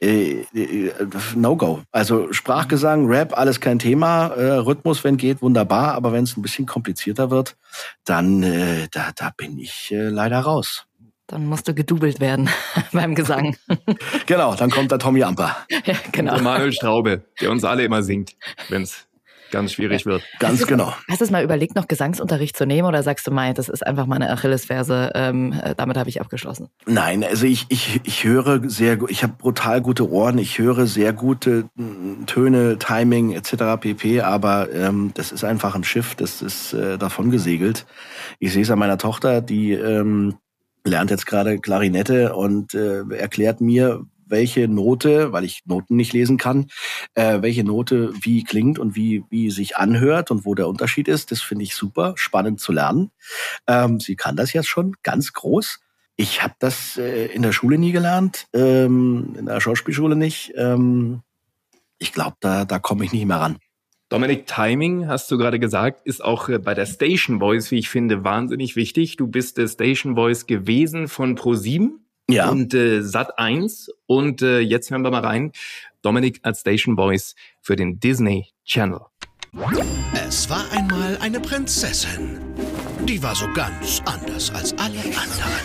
[0.00, 0.92] äh, äh,
[1.34, 1.82] No-Go.
[1.92, 4.28] Also Sprachgesang, Rap, alles kein Thema.
[4.28, 5.94] Äh, Rhythmus, wenn geht, wunderbar.
[5.94, 7.56] Aber wenn es ein bisschen komplizierter wird,
[8.04, 10.86] dann äh, da, da bin ich äh, leider raus.
[11.26, 12.48] Dann musst du gedoubelt werden
[12.92, 13.56] beim Gesang.
[14.26, 15.56] genau, dann kommt der Tommy Amper.
[15.84, 16.36] Ja, genau.
[16.36, 18.32] Und Manuel Straube, der uns alle immer singt,
[18.68, 19.06] wenn es
[19.50, 20.22] ganz schwierig wird.
[20.38, 20.94] Ganz genau.
[21.08, 23.86] Hast du es mal überlegt, noch Gesangsunterricht zu nehmen oder sagst du mal, das ist
[23.86, 26.68] einfach meine Achillesferse, ähm, äh, damit habe ich abgeschlossen?
[26.86, 30.86] Nein, also ich, ich, ich höre sehr gut, ich habe brutal gute Ohren, ich höre
[30.86, 31.68] sehr gute
[32.26, 33.80] Töne, Timing etc.
[33.80, 37.86] pp, aber ähm, das ist einfach ein Schiff, das ist äh, davon gesegelt.
[38.38, 40.36] Ich sehe es an meiner Tochter, die ähm,
[40.84, 46.38] lernt jetzt gerade Klarinette und äh, erklärt mir, welche Note, weil ich Noten nicht lesen
[46.38, 46.68] kann,
[47.14, 51.30] äh, welche Note wie klingt und wie, wie sich anhört und wo der Unterschied ist.
[51.30, 53.10] Das finde ich super, spannend zu lernen.
[53.66, 55.80] Ähm, sie kann das jetzt schon ganz groß.
[56.16, 60.52] Ich habe das äh, in der Schule nie gelernt, ähm, in der Schauspielschule nicht.
[60.54, 61.22] Ähm,
[61.98, 63.58] ich glaube, da, da komme ich nicht mehr ran.
[64.10, 67.88] Dominik, Timing, hast du gerade gesagt, ist auch äh, bei der Station Voice, wie ich
[67.88, 69.16] finde, wahnsinnig wichtig.
[69.16, 71.90] Du bist der Station Voice gewesen von Pro7
[72.32, 72.48] ja.
[72.48, 75.52] und äh, Sat 1 und äh, jetzt hören wir mal rein.
[76.02, 79.00] Dominik als Station Voice für den Disney Channel.
[80.14, 82.40] Es war einmal eine Prinzessin.
[83.04, 85.64] Die war so ganz anders als alle anderen.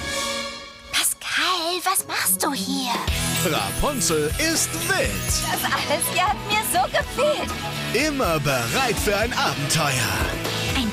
[0.91, 2.91] Pascal, was machst du hier?
[3.45, 5.11] Rapunzel ist wild.
[5.51, 7.49] Das alles hier hat mir so gefehlt.
[7.93, 10.44] Immer bereit für ein Abenteuer.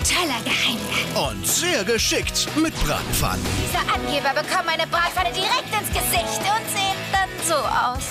[0.02, 1.30] Toller Geheimgang.
[1.30, 3.44] Und sehr geschickt mit Bratpfannen.
[3.62, 8.08] Diese Angeber bekommen eine Bratpfanne direkt ins Gesicht und sehen dann so aus.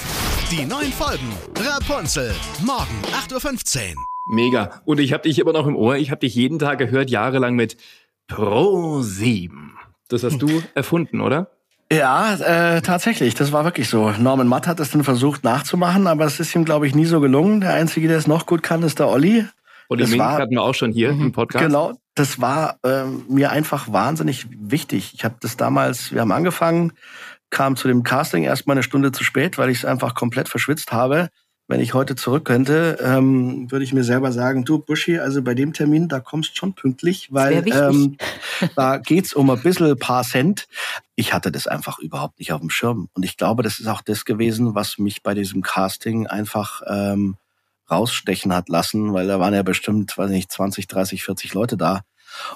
[0.50, 1.34] Die neuen Folgen.
[1.60, 2.34] Rapunzel.
[2.66, 3.96] Morgen 8.15 Uhr.
[4.30, 4.82] Mega.
[4.86, 5.98] Und ich habe dich immer noch im Ohr.
[5.98, 7.76] Ich habe dich jeden Tag gehört, jahrelang mit
[8.28, 9.78] Pro 7.
[10.08, 11.52] Das hast du erfunden, oder?
[11.92, 13.36] Ja, äh, tatsächlich.
[13.36, 14.12] Das war wirklich so.
[14.12, 17.20] Norman Matt hat es dann versucht nachzumachen, aber es ist ihm, glaube ich, nie so
[17.20, 17.60] gelungen.
[17.60, 19.46] Der Einzige, der es noch gut kann, ist der Olli.
[19.92, 21.66] Olli Das Mink war- hatten wir auch schon hier im Podcast.
[21.66, 25.12] Genau, das war ähm, mir einfach wahnsinnig wichtig.
[25.14, 26.94] Ich habe das damals, wir haben angefangen,
[27.50, 30.94] kam zu dem Casting erstmal eine Stunde zu spät, weil ich es einfach komplett verschwitzt
[30.94, 31.28] habe.
[31.68, 35.56] Wenn ich heute zurück könnte, ähm, würde ich mir selber sagen, du Buschi, also bei
[35.56, 38.16] dem Termin, da kommst schon pünktlich, weil ähm,
[38.78, 40.68] da geht's um ein bisschen paar Cent.
[41.16, 43.10] Ich hatte das einfach überhaupt nicht auf dem Schirm.
[43.14, 47.36] Und ich glaube, das ist auch das gewesen, was mich bei diesem Casting einfach ähm,
[47.92, 52.02] rausstechen hat lassen, weil da waren ja bestimmt, weiß nicht, 20, 30, 40 Leute da.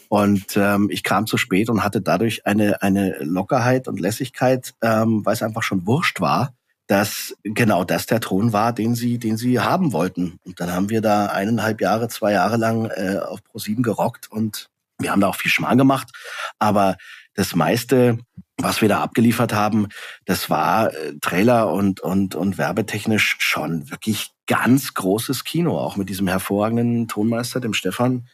[0.08, 5.26] Und ähm, ich kam zu spät und hatte dadurch eine, eine Lockerheit und Lässigkeit, ähm,
[5.26, 6.54] weil es einfach schon wurscht war,
[6.88, 10.40] dass genau das der Thron war, den sie, den sie haben wollten.
[10.46, 14.70] Und dann haben wir da eineinhalb Jahre, zwei Jahre lang äh, auf Pro7 gerockt und
[15.00, 16.12] wir haben da auch viel Schmarrn gemacht.
[16.60, 16.96] Aber
[17.34, 18.20] das meiste,
[18.58, 19.88] was wir da abgeliefert haben,
[20.26, 26.10] das war äh, Trailer und, und, und werbetechnisch schon wirklich ganz großes Kino, auch mit
[26.10, 28.28] diesem hervorragenden Tonmeister, dem Stefan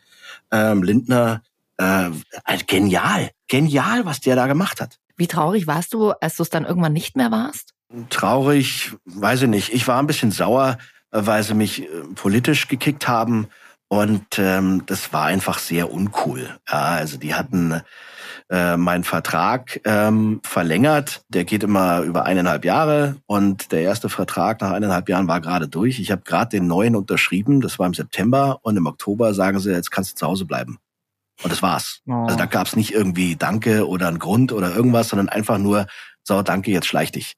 [0.51, 1.41] ähm, Lindner.
[1.78, 2.12] Äh,
[2.68, 4.99] genial, genial, was der da gemacht hat.
[5.18, 7.74] Wie traurig warst du, als du es dann irgendwann nicht mehr warst?
[8.09, 9.74] Traurig, weiß ich nicht.
[9.74, 10.78] Ich war ein bisschen sauer,
[11.12, 13.47] weil sie mich äh, politisch gekickt haben.
[13.88, 16.57] Und ähm, das war einfach sehr uncool.
[16.70, 17.82] Ja, also die hatten
[18.52, 21.24] äh, meinen Vertrag ähm, verlängert.
[21.30, 25.68] Der geht immer über eineinhalb Jahre und der erste Vertrag nach eineinhalb Jahren war gerade
[25.68, 25.99] durch.
[25.99, 27.62] Ich habe gerade den neuen unterschrieben.
[27.62, 30.80] Das war im September und im Oktober sagen sie, jetzt kannst du zu Hause bleiben.
[31.41, 32.02] Und das war's.
[32.08, 32.26] Oh.
[32.26, 35.88] Also da gab's nicht irgendwie Danke oder einen Grund oder irgendwas, sondern einfach nur,
[36.24, 37.36] so, danke, jetzt schleich dich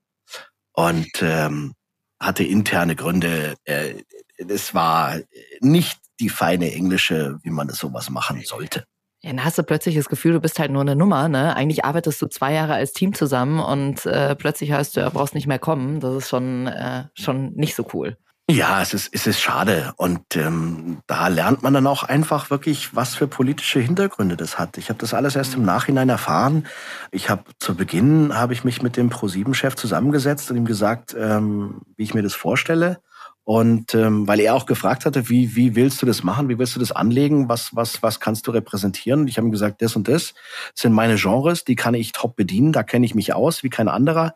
[0.74, 1.74] und ähm,
[2.20, 3.56] hatte interne Gründe.
[3.66, 4.04] Äh,
[4.38, 5.20] es war
[5.62, 8.86] nicht die feine englische, wie man das sowas machen sollte.
[9.24, 11.30] Ja, dann hast du plötzlich das Gefühl, du bist halt nur eine Nummer.
[11.30, 11.56] Ne?
[11.56, 15.34] Eigentlich arbeitest du zwei Jahre als Team zusammen und äh, plötzlich heißt du, er brauchst
[15.34, 16.02] nicht mehr kommen.
[16.02, 18.18] Das ist schon, äh, schon nicht so cool.
[18.50, 19.94] Ja, es ist, es ist schade.
[19.96, 24.78] Und ähm, da lernt man dann auch einfach wirklich, was für politische Hintergründe das hat.
[24.78, 26.68] Ich habe das alles erst im Nachhinein erfahren.
[27.12, 31.82] Ich habe zu Beginn habe ich mich mit dem Pro7-Chef zusammengesetzt und ihm gesagt, ähm,
[31.96, 33.00] wie ich mir das vorstelle.
[33.46, 36.78] Und ähm, weil er auch gefragt hatte, wie, wie willst du das machen, wie willst
[36.78, 39.28] du das anlegen, was, was, was kannst du repräsentieren?
[39.28, 40.34] Ich habe ihm gesagt, das und das
[40.74, 43.90] sind meine Genres, die kann ich top bedienen, da kenne ich mich aus wie kein
[43.90, 44.34] anderer.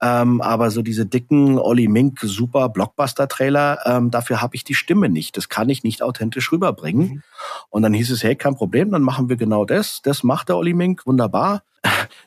[0.00, 5.08] Ähm, aber so diese dicken Olli Mink super Blockbuster-Trailer, ähm, dafür habe ich die Stimme
[5.08, 5.36] nicht.
[5.36, 7.08] Das kann ich nicht authentisch rüberbringen.
[7.08, 7.22] Mhm.
[7.70, 10.00] Und dann hieß es, hey, kein Problem, dann machen wir genau das.
[10.02, 11.62] Das macht der Olli Mink, wunderbar.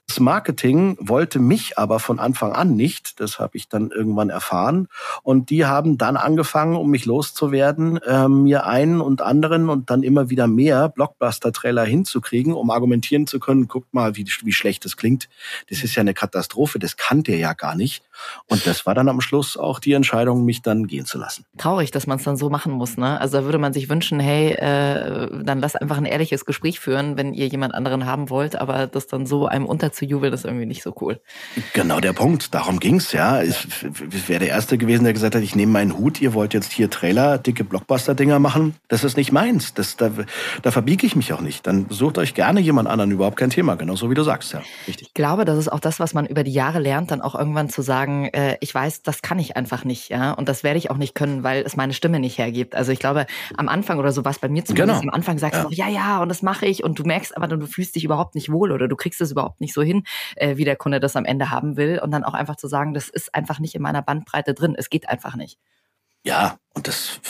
[0.08, 3.20] Das Marketing wollte mich aber von Anfang an nicht.
[3.20, 4.88] Das habe ich dann irgendwann erfahren.
[5.22, 10.04] Und die haben dann angefangen, um mich loszuwerden, äh, mir einen und anderen und dann
[10.04, 14.96] immer wieder mehr Blockbuster-Trailer hinzukriegen, um argumentieren zu können, guckt mal, wie, wie schlecht das
[14.96, 15.28] klingt.
[15.70, 18.04] Das ist ja eine Katastrophe, das kannte er ja gar nicht.
[18.46, 21.46] Und das war dann am Schluss auch die Entscheidung, mich dann gehen zu lassen.
[21.58, 22.98] Traurig, dass man es dann so machen muss.
[22.98, 23.20] Ne?
[23.20, 27.18] Also da würde man sich wünschen, hey, äh, dann lass einfach ein ehrliches Gespräch führen,
[27.18, 30.84] wenn ihr jemand anderen haben wollt, aber das dann so einem unterzujubeln, ist irgendwie nicht
[30.84, 31.20] so cool.
[31.74, 32.54] Genau der Punkt.
[32.54, 33.42] Darum ging's ja.
[33.42, 33.68] Ich,
[34.12, 36.72] ich wäre der Erste gewesen, der gesagt hat, ich nehme meinen Hut, ihr wollt jetzt
[36.72, 38.76] hier Trailer, dicke Blockbuster-Dinger machen.
[38.88, 39.74] Das ist nicht meins.
[39.74, 40.12] Das, da,
[40.62, 41.68] da verbiege ich mich auch nicht.
[41.68, 43.76] Dann sucht euch gerne jemand anderen, überhaupt kein Thema.
[43.76, 44.62] Genauso wie du sagst, ja.
[44.88, 45.08] Richtig.
[45.08, 47.70] Ich glaube, das ist auch das, was man über die Jahre lernt, dann auch irgendwann
[47.70, 50.34] zu sagen, äh, ich weiß, das kann ich einfach nicht, ja.
[50.34, 52.76] Und das werde ich auch nicht können, weil es meine Stimme nicht hergibt.
[52.76, 53.26] Also ich glaube,
[53.56, 55.12] am Anfang oder so was bei mir zumindest, genau.
[55.12, 55.64] am Anfang sagst ja.
[55.64, 58.04] du noch, ja, ja, und das mache ich und du merkst aber, du fühlst dich
[58.04, 60.04] überhaupt nicht wohl oder du kriegst es überhaupt nicht so hin,
[60.36, 62.00] äh, wie der Kunde das am Ende haben will.
[62.00, 64.76] Und dann auch einfach zu sagen, das ist einfach nicht in meiner Bandbreite drin.
[64.78, 65.58] Es geht einfach nicht.
[66.24, 67.22] Ja, und das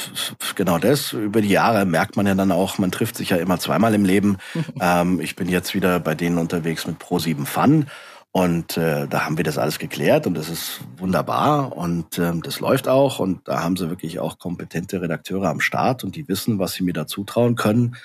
[0.55, 2.79] genau das über die Jahre merkt man ja dann auch.
[2.79, 4.37] Man trifft sich ja immer zweimal im Leben.
[4.81, 7.85] ähm, ich bin jetzt wieder bei denen unterwegs mit Pro 7 Fun
[8.37, 12.59] und äh, da haben wir das alles geklärt und das ist wunderbar und ähm, das
[12.59, 16.59] läuft auch und da haben sie wirklich auch kompetente Redakteure am Start und die wissen,
[16.59, 17.95] was sie mir da zutrauen können.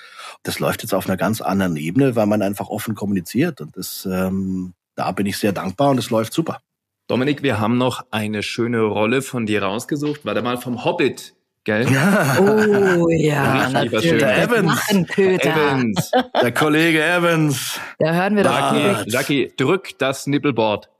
[0.41, 4.07] Das läuft jetzt auf einer ganz anderen Ebene, weil man einfach offen kommuniziert und das,
[4.11, 6.61] ähm, da bin ich sehr dankbar und es läuft super.
[7.05, 10.25] Dominik, wir haben noch eine schöne Rolle von dir rausgesucht.
[10.25, 11.35] Warte mal vom Hobbit
[11.65, 11.89] Gell?
[11.89, 12.35] Ja.
[12.41, 14.19] Oh ja, natürlich.
[14.19, 14.81] Der Evans.
[15.15, 16.11] Evans.
[16.41, 17.79] Der Kollege Evans.
[17.99, 18.51] Da hören wir doch.
[18.75, 20.89] Jackie, Jackie, drück das Nippelboard.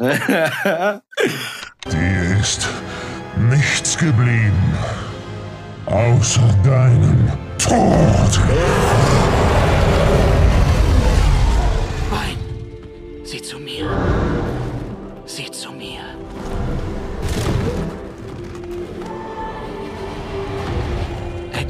[0.00, 1.00] Dir
[2.40, 2.68] ist
[3.50, 4.74] nichts geblieben,
[5.86, 8.40] außer deinem Tod.
[12.10, 12.36] Wein,
[13.22, 13.60] sieh zu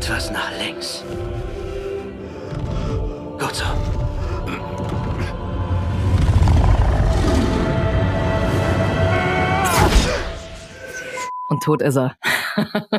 [0.03, 1.05] Etwas nach links.
[3.38, 3.64] Gut so.
[11.48, 12.16] Und tot ist er.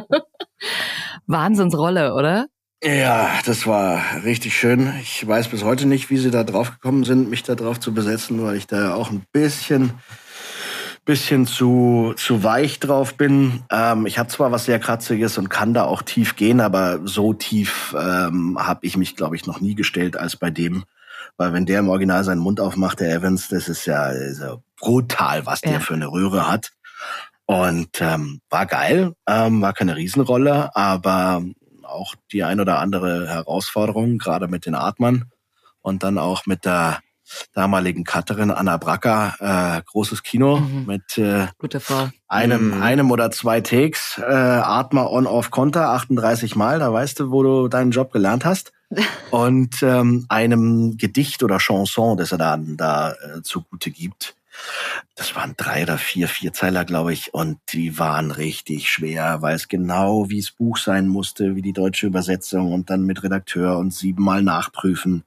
[1.27, 2.47] Wahnsinnsrolle, oder?
[2.81, 4.93] Ja, das war richtig schön.
[5.01, 7.93] Ich weiß bis heute nicht, wie sie da drauf gekommen sind, mich da drauf zu
[7.93, 9.91] besetzen, weil ich da ja auch ein bisschen
[11.05, 13.63] bisschen zu, zu weich drauf bin.
[13.69, 17.33] Ähm, ich habe zwar was sehr Kratziges und kann da auch tief gehen, aber so
[17.33, 20.85] tief ähm, habe ich mich, glaube ich, noch nie gestellt als bei dem.
[21.37, 24.57] Weil wenn der im Original seinen Mund aufmacht, der Evans, das ist ja, ist ja
[24.79, 25.71] brutal, was ja.
[25.71, 26.71] der für eine Röhre hat.
[27.45, 31.43] Und ähm, war geil, ähm, war keine Riesenrolle, aber
[31.83, 35.25] auch die ein oder andere Herausforderung, gerade mit den Atmern
[35.81, 36.99] und dann auch mit der
[37.53, 40.85] damaligen Cutterin Anna Bracker, äh, großes Kino Mhm.
[40.85, 41.47] mit äh,
[42.27, 42.81] einem, Mhm.
[42.83, 47.91] einem oder zwei Takes, äh, Atmer on-off-Konter, 38 Mal, da weißt du, wo du deinen
[47.91, 48.71] Job gelernt hast.
[49.31, 54.35] Und ähm, einem Gedicht oder Chanson, das er dann da äh, zugute gibt.
[55.15, 59.67] Das waren drei oder vier Vierzeiler, glaube ich, und die waren richtig schwer, weil es
[59.67, 63.93] genau wie das Buch sein musste, wie die deutsche Übersetzung und dann mit Redakteur und
[63.93, 65.23] siebenmal nachprüfen.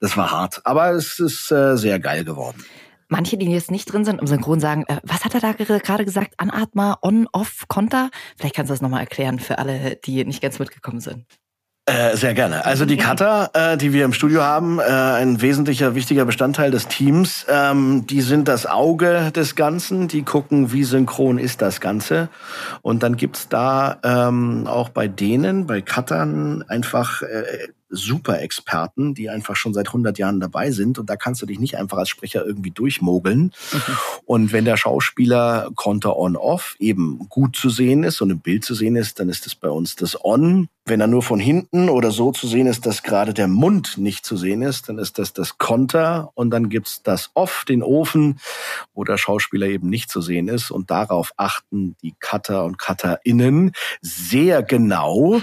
[0.00, 2.64] Das war hart, aber es ist äh, sehr geil geworden.
[3.08, 5.80] Manche, die jetzt nicht drin sind im Synchron, sagen, äh, was hat er da ger-
[5.80, 6.32] gerade gesagt?
[6.38, 8.08] Anatma, on, off, Konter?
[8.38, 11.26] Vielleicht kannst du das nochmal erklären für alle, die nicht ganz mitgekommen sind.
[11.84, 12.64] Äh, sehr gerne.
[12.64, 16.86] Also die Cutter, äh, die wir im Studio haben, äh, ein wesentlicher, wichtiger Bestandteil des
[16.86, 22.28] Teams, ähm, die sind das Auge des Ganzen, die gucken, wie synchron ist das Ganze.
[22.82, 29.54] Und dann gibt's da ähm, auch bei denen, bei Cuttern, einfach äh, Super-Experten, die einfach
[29.54, 30.98] schon seit 100 Jahren dabei sind.
[30.98, 33.52] Und da kannst du dich nicht einfach als Sprecher irgendwie durchmogeln.
[34.24, 38.74] Und wenn der Schauspieler Konter on-off eben gut zu sehen ist und im Bild zu
[38.74, 40.68] sehen ist, dann ist es bei uns das On.
[40.84, 44.24] Wenn er nur von hinten oder so zu sehen ist, dass gerade der Mund nicht
[44.24, 46.30] zu sehen ist, dann ist das das Konter.
[46.34, 48.40] Und dann gibt's das Off, den Ofen,
[48.94, 50.70] wo der Schauspieler eben nicht zu sehen ist.
[50.70, 55.40] Und darauf achten die Cutter und CutterInnen sehr genau.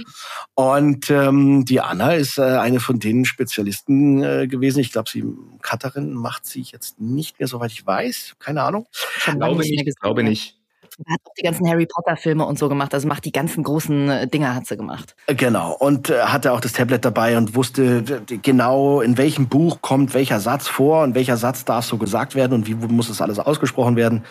[0.55, 4.79] Und ähm, die Anna ist äh, eine von den Spezialisten äh, gewesen.
[4.79, 5.23] Ich glaube, sie
[5.61, 8.35] Cutterin macht sie jetzt nicht mehr, soweit ich weiß.
[8.39, 8.87] Keine Ahnung.
[8.91, 9.93] Schon Glaube nicht gesehen.
[10.01, 10.59] glaube nicht.
[11.05, 12.93] Er hat auch die ganzen Harry Potter Filme und so gemacht.
[12.93, 15.15] Also macht die ganzen großen äh, Dinger hat sie gemacht.
[15.27, 15.73] Genau.
[15.73, 18.03] Und äh, hatte auch das Tablet dabei und wusste
[18.41, 22.53] genau, in welchem Buch kommt welcher Satz vor und welcher Satz darf so gesagt werden
[22.53, 24.25] und wie muss es alles ausgesprochen werden.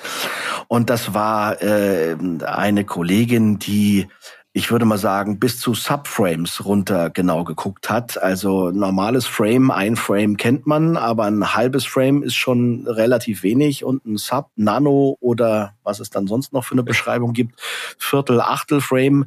[0.69, 4.09] Und das war äh, eine Kollegin, die
[4.53, 8.21] ich würde mal sagen, bis zu Subframes runter genau geguckt hat.
[8.21, 13.85] Also normales Frame, ein Frame kennt man, aber ein halbes Frame ist schon relativ wenig
[13.85, 17.61] und ein Sub, Nano oder was es dann sonst noch für eine Beschreibung gibt,
[17.99, 19.25] Viertel, Achtel Frame.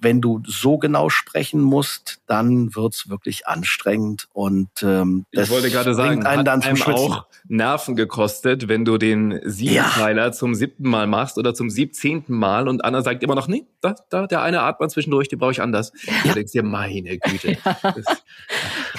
[0.00, 5.94] Wenn du so genau sprechen musst, dann wird's wirklich anstrengend und ähm, Ich wollte gerade
[5.94, 7.12] sagen, einen hat dann zum einem Schwitzen.
[7.12, 12.68] auch Nerven gekostet, wenn du den Siebenteiler zum siebten Mal machst oder zum siebzehnten Mal
[12.68, 15.60] und Anna sagt immer noch, nee, da, da, der eine atmet zwischendurch, den brauche ich
[15.62, 15.92] anders.
[16.24, 17.58] Du denkst dir, meine Güte.
[17.82, 18.22] Das,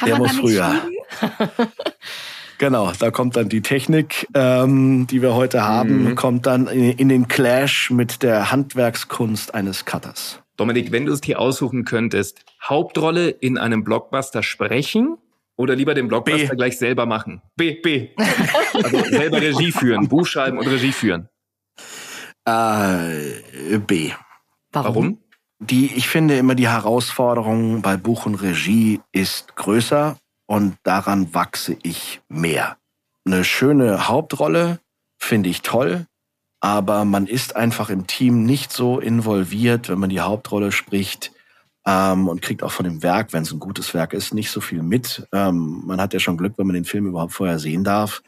[0.06, 0.74] Der muss früher.
[2.60, 6.16] Genau, da kommt dann die Technik, ähm, die wir heute haben, Mhm.
[6.16, 10.42] kommt dann in, in den Clash mit der Handwerkskunst eines Cutters.
[10.58, 15.18] Dominik, wenn du es dir aussuchen könntest, Hauptrolle in einem Blockbuster sprechen
[15.56, 16.56] oder lieber den Blockbuster B.
[16.58, 17.42] gleich selber machen?
[17.56, 18.10] B, B.
[18.74, 21.30] Also selber Regie führen, Buch schreiben und Regie führen.
[22.46, 24.12] Äh, B.
[24.74, 25.20] Warum?
[25.60, 30.18] Die, ich finde immer die Herausforderung bei Buch und Regie ist größer
[30.50, 32.78] und daran wachse ich mehr.
[33.24, 34.80] Eine schöne Hauptrolle
[35.20, 36.08] finde ich toll,
[36.60, 41.32] aber man ist einfach im Team nicht so involviert, wenn man die Hauptrolle spricht
[41.86, 44.60] ähm, und kriegt auch von dem Werk, wenn es ein gutes Werk ist, nicht so
[44.60, 45.28] viel mit.
[45.34, 48.24] Ähm, man hat ja schon Glück, wenn man den Film überhaupt vorher sehen darf,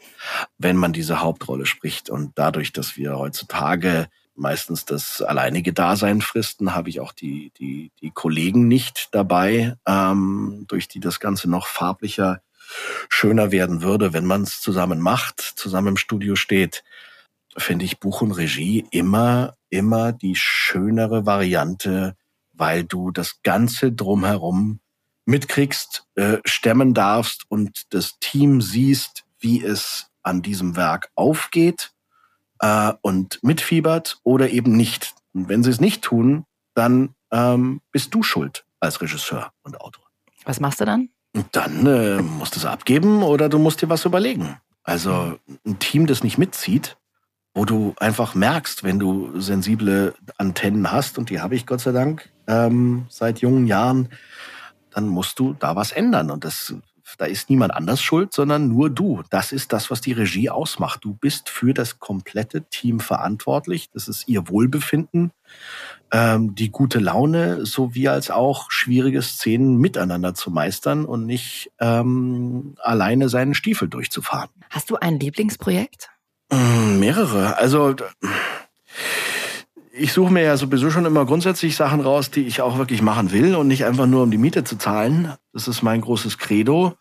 [0.58, 2.08] wenn man diese Hauptrolle spricht.
[2.08, 7.92] Und dadurch, dass wir heutzutage meistens das alleinige Dasein fristen, habe ich auch die, die,
[8.00, 12.42] die Kollegen nicht dabei, ähm, durch die das Ganze noch farblicher,
[13.08, 16.84] schöner werden würde, wenn man es zusammen macht, zusammen im Studio steht.
[17.56, 22.16] Finde ich Buch und Regie immer, immer die schönere Variante,
[22.52, 24.80] weil du das Ganze drumherum
[25.26, 31.91] mitkriegst, äh, stemmen darfst und das Team siehst, wie es an diesem Werk aufgeht
[32.62, 35.14] äh, und mitfiebert oder eben nicht.
[35.34, 40.04] Und wenn sie es nicht tun, dann ähm, bist du schuld als Regisseur und Autor.
[40.44, 41.10] Was machst du dann?
[41.52, 44.56] Dann äh, musst du es abgeben oder du musst dir was überlegen.
[44.82, 46.96] Also ein Team, das nicht mitzieht,
[47.54, 51.92] wo du einfach merkst, wenn du sensible Antennen hast, und die habe ich Gott sei
[51.92, 54.08] Dank ähm, seit jungen Jahren,
[54.90, 56.30] dann musst du da was ändern.
[56.30, 56.74] Und das,
[57.16, 59.22] da ist niemand anders schuld, sondern nur du.
[59.30, 61.04] Das ist das, was die Regie ausmacht.
[61.04, 63.90] Du bist für das komplette Team verantwortlich.
[63.90, 65.32] Das ist ihr Wohlbefinden,
[66.12, 72.74] ähm, die gute Laune, sowie als auch schwierige Szenen miteinander zu meistern und nicht ähm,
[72.80, 74.50] alleine seinen Stiefel durchzufahren.
[74.70, 76.10] Hast du ein Lieblingsprojekt?
[76.50, 77.56] Mm, Mehrere.
[77.58, 77.94] Also
[79.92, 83.30] ich suche mir ja sowieso schon immer grundsätzlich Sachen raus, die ich auch wirklich machen
[83.30, 85.34] will und nicht einfach nur um die Miete zu zahlen.
[85.52, 86.94] Das ist mein großes Credo.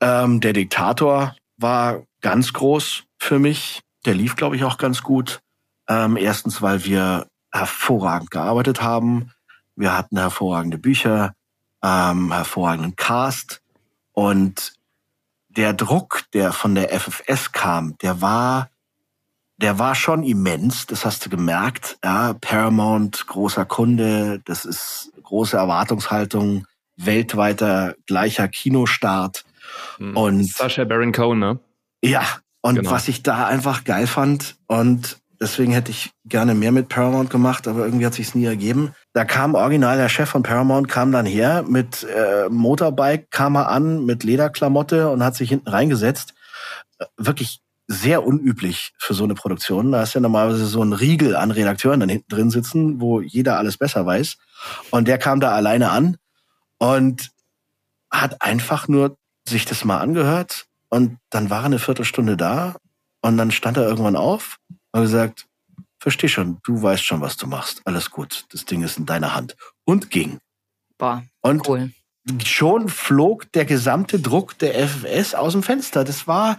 [0.00, 3.80] Ähm, der Diktator war ganz groß für mich.
[4.06, 5.40] Der lief, glaube ich, auch ganz gut.
[5.88, 9.32] Ähm, erstens, weil wir hervorragend gearbeitet haben.
[9.76, 11.34] Wir hatten hervorragende Bücher.
[11.82, 13.62] ähm, hervorragenden Cast
[14.12, 14.74] und
[15.48, 18.68] der Druck, der von der FFS kam, der war,
[19.56, 20.86] der war schon immens.
[20.86, 21.98] Das hast du gemerkt.
[22.04, 26.66] Ja, Paramount, großer Kunde, das ist große Erwartungshaltung,
[26.98, 29.44] weltweiter gleicher Kinostart.
[29.98, 30.16] Hm.
[30.16, 31.58] Und Sascha Baron Cohen, ne?
[32.02, 32.22] ja,
[32.60, 32.90] und Genau.
[32.90, 37.68] was ich da einfach geil fand und deswegen hätte ich gerne mehr mit Paramount gemacht,
[37.68, 38.92] aber irgendwie hat sich's nie ergeben.
[39.12, 43.68] Da kam original der Chef von Paramount kam dann her mit äh, Motorbike, kam er
[43.68, 46.34] an mit Lederklamotte und hat sich hinten reingesetzt.
[46.98, 49.92] Äh, Wirklich sehr unüblich für so eine Produktion.
[49.92, 53.56] Da ist ja normalerweise so ein Riegel an Redakteuren dann hinten drin sitzen, wo jeder
[53.56, 54.36] alles besser weiß.
[54.90, 56.18] Und der kam da alleine an
[56.78, 57.30] und
[58.10, 59.16] hat einfach nur
[59.46, 62.76] sich das mal angehört und dann war er eine Viertelstunde da
[63.20, 64.58] und dann stand er irgendwann auf
[64.92, 65.46] und gesagt,
[65.98, 67.82] versteh schon, du weißt schon, was du machst.
[67.84, 69.56] Alles gut, das Ding ist in deiner Hand.
[69.84, 70.38] Und ging.
[70.96, 71.92] Boah, und cool.
[72.44, 76.04] schon flog der gesamte Druck der FFS aus dem Fenster.
[76.04, 76.56] Das war,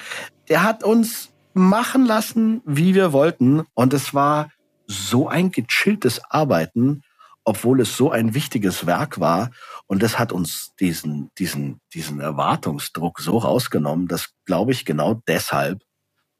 [0.47, 3.63] der hat uns machen lassen, wie wir wollten.
[3.73, 4.49] Und es war
[4.87, 7.03] so ein gechilltes Arbeiten,
[7.43, 9.51] obwohl es so ein wichtiges Werk war.
[9.89, 15.81] Und das hat uns diesen, diesen, diesen Erwartungsdruck so rausgenommen, dass, glaube ich, genau deshalb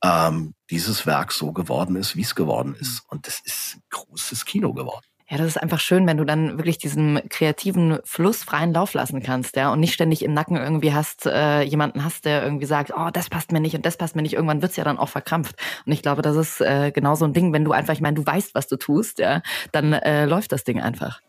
[0.04, 3.02] ähm, dieses Werk so geworden ist, wie es geworden ist.
[3.10, 5.04] Und das ist großes Kino geworden.
[5.32, 9.22] Ja, das ist einfach schön, wenn du dann wirklich diesem kreativen Fluss freien Lauf lassen
[9.24, 12.92] kannst, ja, und nicht ständig im Nacken irgendwie hast, äh, jemanden hast, der irgendwie sagt,
[12.96, 14.34] oh, das passt mir nicht und das passt mir nicht.
[14.34, 15.56] Irgendwann wird's ja dann auch verkrampft.
[15.88, 18.16] Und ich glaube, das ist äh, genau so ein Ding, wenn du einfach, ich meine,
[18.16, 19.42] du weißt, was du tust, ja,
[19.72, 21.22] dann äh, läuft das Ding einfach.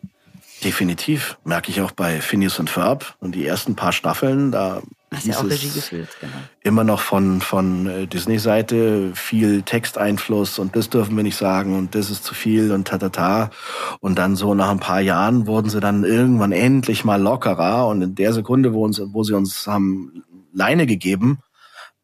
[0.64, 1.38] Definitiv.
[1.44, 4.82] Merke ich auch bei Phineas und Ferb und die ersten paar Staffeln, da
[5.12, 6.32] Hast ja auch es Regie geführt, genau.
[6.62, 11.96] immer noch von, von äh, Disney-Seite viel Texteinfluss und das dürfen wir nicht sagen und
[11.96, 13.50] das ist zu viel und tatata.
[13.98, 18.02] Und dann so nach ein paar Jahren wurden sie dann irgendwann endlich mal lockerer und
[18.02, 21.40] in der Sekunde, wo, uns, wo sie uns haben Leine gegeben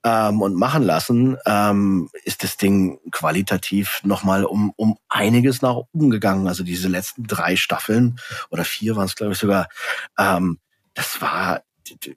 [0.07, 6.11] ähm, und machen lassen, ähm, ist das Ding qualitativ nochmal um, um einiges nach oben
[6.11, 6.46] gegangen.
[6.46, 9.68] Also diese letzten drei Staffeln oder vier waren es, glaube ich, sogar,
[10.16, 10.61] ähm,
[10.94, 11.62] das war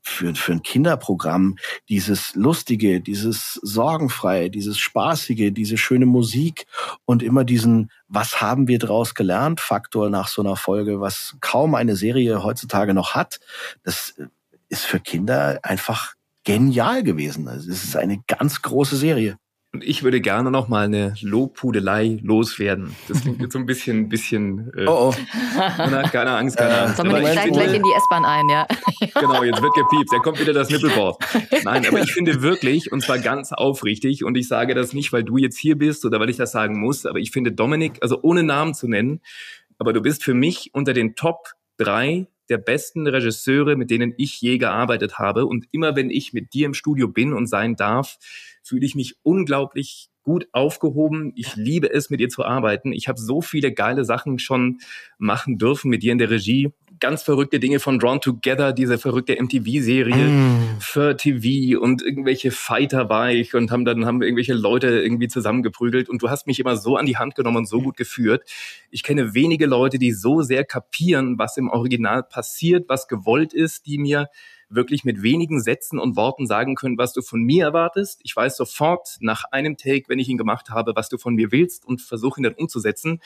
[0.04, 1.58] für, für ein Kinderprogramm
[1.90, 6.66] dieses Lustige, dieses Sorgenfreie, dieses Spaßige, diese schöne Musik
[7.06, 11.76] und immer diesen Was haben wir draus gelernt Faktor nach so einer Folge, was kaum
[11.76, 13.40] eine Serie heutzutage noch hat.
[13.84, 14.16] Das
[14.70, 16.14] ist für Kinder einfach
[16.46, 17.48] genial gewesen.
[17.48, 19.38] Also es ist eine ganz große Serie.
[19.72, 22.96] Und ich würde gerne noch mal eine Lobhudelei loswerden.
[23.08, 24.72] Das klingt jetzt so ein bisschen, bisschen.
[24.76, 25.16] Äh, oh, oh.
[25.78, 26.98] Na, keine Angst, keine Angst.
[26.98, 28.66] Dominik Aber ich steigt finde- gleich in die S-Bahn ein, ja.
[29.20, 30.12] Genau, jetzt wird gepiept.
[30.12, 31.24] Da kommt wieder das Nippelboard.
[31.64, 35.24] Nein, aber ich finde wirklich, und zwar ganz aufrichtig, und ich sage das nicht, weil
[35.24, 38.18] du jetzt hier bist oder weil ich das sagen muss, aber ich finde Dominik, also
[38.24, 39.22] ohne Namen zu nennen,
[39.78, 44.42] aber du bist für mich unter den Top drei der besten Regisseure, mit denen ich
[44.42, 45.46] je gearbeitet habe.
[45.46, 48.18] Und immer wenn ich mit dir im Studio bin und sein darf,
[48.64, 51.32] fühle ich mich unglaublich gut aufgehoben.
[51.36, 52.94] Ich liebe es, mit dir zu arbeiten.
[52.94, 54.80] Ich habe so viele geile Sachen schon
[55.18, 56.72] machen dürfen mit dir in der Regie.
[57.00, 60.78] Ganz verrückte Dinge von Drawn Together, diese verrückte MTV-Serie Mm.
[60.80, 66.10] für TV und irgendwelche Fighter war ich und haben dann haben irgendwelche Leute irgendwie zusammengeprügelt
[66.10, 68.44] und du hast mich immer so an die Hand genommen und so gut geführt.
[68.92, 73.86] Ich kenne wenige Leute, die so sehr kapieren, was im Original passiert, was gewollt ist,
[73.86, 74.30] die mir
[74.70, 78.20] wirklich mit wenigen Sätzen und Worten sagen können, was du von mir erwartest.
[78.24, 81.52] Ich weiß sofort nach einem Take, wenn ich ihn gemacht habe, was du von mir
[81.52, 83.22] willst und versuche ihn dann umzusetzen.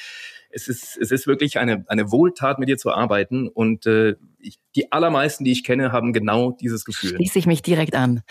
[0.49, 4.59] Es ist, es ist wirklich eine, eine Wohltat, mit dir zu arbeiten und äh, ich,
[4.75, 7.15] die allermeisten, die ich kenne, haben genau dieses Gefühl.
[7.15, 8.21] Schließe ich mich direkt an.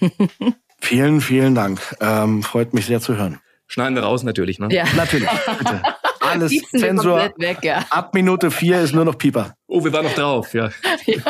[0.82, 1.80] Vielen, vielen Dank.
[2.00, 3.38] Ähm, freut mich sehr zu hören.
[3.66, 4.68] Schneiden wir raus natürlich, ne?
[4.70, 4.84] Ja.
[4.96, 5.82] Natürlich, bitte.
[6.20, 7.32] Alles Piepsen Zensor.
[7.36, 7.84] weg, ja.
[7.90, 9.54] Ab Minute vier ist nur noch Pieper.
[9.66, 10.70] Oh, wir waren noch drauf, ja.
[11.04, 11.20] Hey,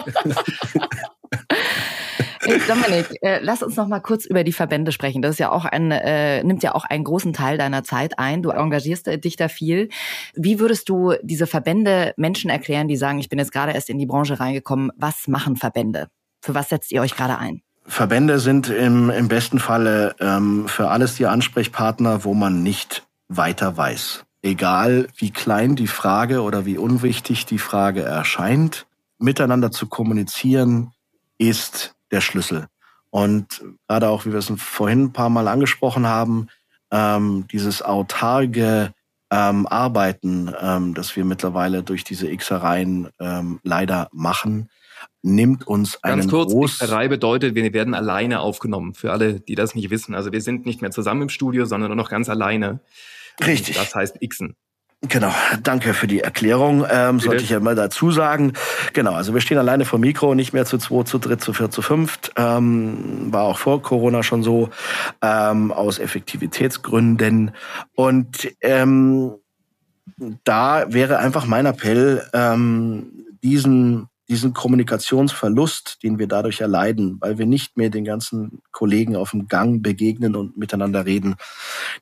[2.68, 5.22] Dominik, äh, lass uns noch mal kurz über die Verbände sprechen.
[5.22, 8.42] Das ist ja auch ein, äh, nimmt ja auch einen großen Teil deiner Zeit ein.
[8.42, 9.88] Du engagierst äh, dich da viel.
[10.34, 13.98] Wie würdest du diese Verbände Menschen erklären, die sagen, ich bin jetzt gerade erst in
[13.98, 14.90] die Branche reingekommen?
[14.96, 16.08] Was machen Verbände?
[16.40, 17.62] Für was setzt ihr euch gerade ein?
[17.86, 23.76] Verbände sind im, im besten Falle ähm, für alles die Ansprechpartner, wo man nicht weiter
[23.76, 24.24] weiß.
[24.42, 28.86] Egal wie klein die Frage oder wie unwichtig die Frage erscheint,
[29.18, 30.92] miteinander zu kommunizieren
[31.40, 32.66] ist der Schlüssel.
[33.10, 36.48] Und gerade auch, wie wir es vorhin ein paar Mal angesprochen haben,
[36.92, 38.92] ähm, dieses autarke
[39.32, 44.68] ähm, Arbeiten, ähm, das wir mittlerweile durch diese Xereien ähm, leider machen,
[45.22, 48.94] nimmt uns einen Ganz kurz, groß Xerei bedeutet, wir werden alleine aufgenommen.
[48.94, 50.14] Für alle, die das nicht wissen.
[50.14, 52.80] Also wir sind nicht mehr zusammen im Studio, sondern nur noch ganz alleine.
[53.44, 53.76] Richtig.
[53.76, 54.56] Das heißt Xen.
[55.08, 55.32] Genau,
[55.62, 56.84] danke für die Erklärung.
[56.90, 58.52] Ähm, sollte ich ja mal dazu sagen.
[58.92, 61.70] Genau, also wir stehen alleine vor Mikro, nicht mehr zu zwei, zu dritt, zu vier,
[61.70, 62.32] zu fünft.
[62.36, 64.68] Ähm, war auch vor Corona schon so,
[65.22, 67.52] ähm, aus Effektivitätsgründen.
[67.94, 69.36] Und ähm,
[70.44, 77.46] da wäre einfach mein Appell, ähm, diesen diesen Kommunikationsverlust, den wir dadurch erleiden, weil wir
[77.46, 81.34] nicht mehr den ganzen Kollegen auf dem Gang begegnen und miteinander reden,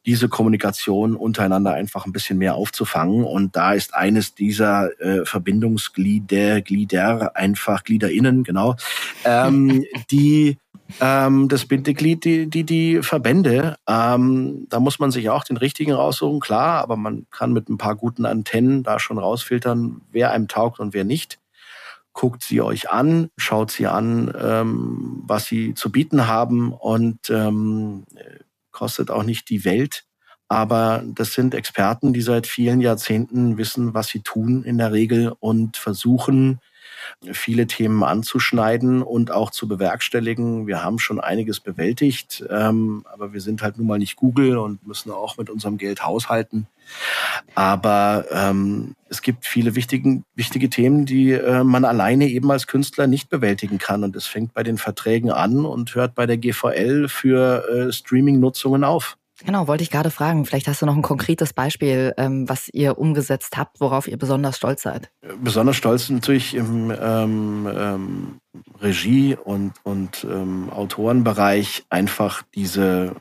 [0.04, 3.24] diese Kommunikation untereinander einfach ein bisschen mehr aufzufangen.
[3.24, 8.76] Und da ist eines dieser äh, Verbindungsglieder, Glieder, einfach GliederInnen, genau,
[9.24, 10.58] ähm, die
[11.00, 13.76] ähm, das Bindeglied, die, die, die Verbände.
[13.86, 17.78] Ähm, da muss man sich auch den richtigen raussuchen, klar, aber man kann mit ein
[17.78, 21.38] paar guten Antennen da schon rausfiltern, wer einem taugt und wer nicht
[22.18, 28.06] guckt sie euch an, schaut sie an, ähm, was sie zu bieten haben und ähm,
[28.72, 30.04] kostet auch nicht die Welt.
[30.48, 35.32] Aber das sind Experten, die seit vielen Jahrzehnten wissen, was sie tun in der Regel
[35.38, 36.58] und versuchen,
[37.32, 40.66] viele Themen anzuschneiden und auch zu bewerkstelligen.
[40.66, 44.86] Wir haben schon einiges bewältigt, ähm, aber wir sind halt nun mal nicht Google und
[44.86, 46.66] müssen auch mit unserem Geld haushalten.
[47.54, 53.06] Aber ähm, es gibt viele wichtigen, wichtige Themen, die äh, man alleine eben als Künstler
[53.06, 54.04] nicht bewältigen kann.
[54.04, 58.84] Und es fängt bei den Verträgen an und hört bei der GVL für äh, Streaming-Nutzungen
[58.84, 59.17] auf.
[59.44, 60.44] Genau, wollte ich gerade fragen.
[60.44, 64.56] Vielleicht hast du noch ein konkretes Beispiel, ähm, was ihr umgesetzt habt, worauf ihr besonders
[64.56, 65.10] stolz seid.
[65.40, 68.40] Besonders stolz natürlich im ähm, ähm,
[68.80, 73.14] Regie- und, und ähm, Autorenbereich einfach diese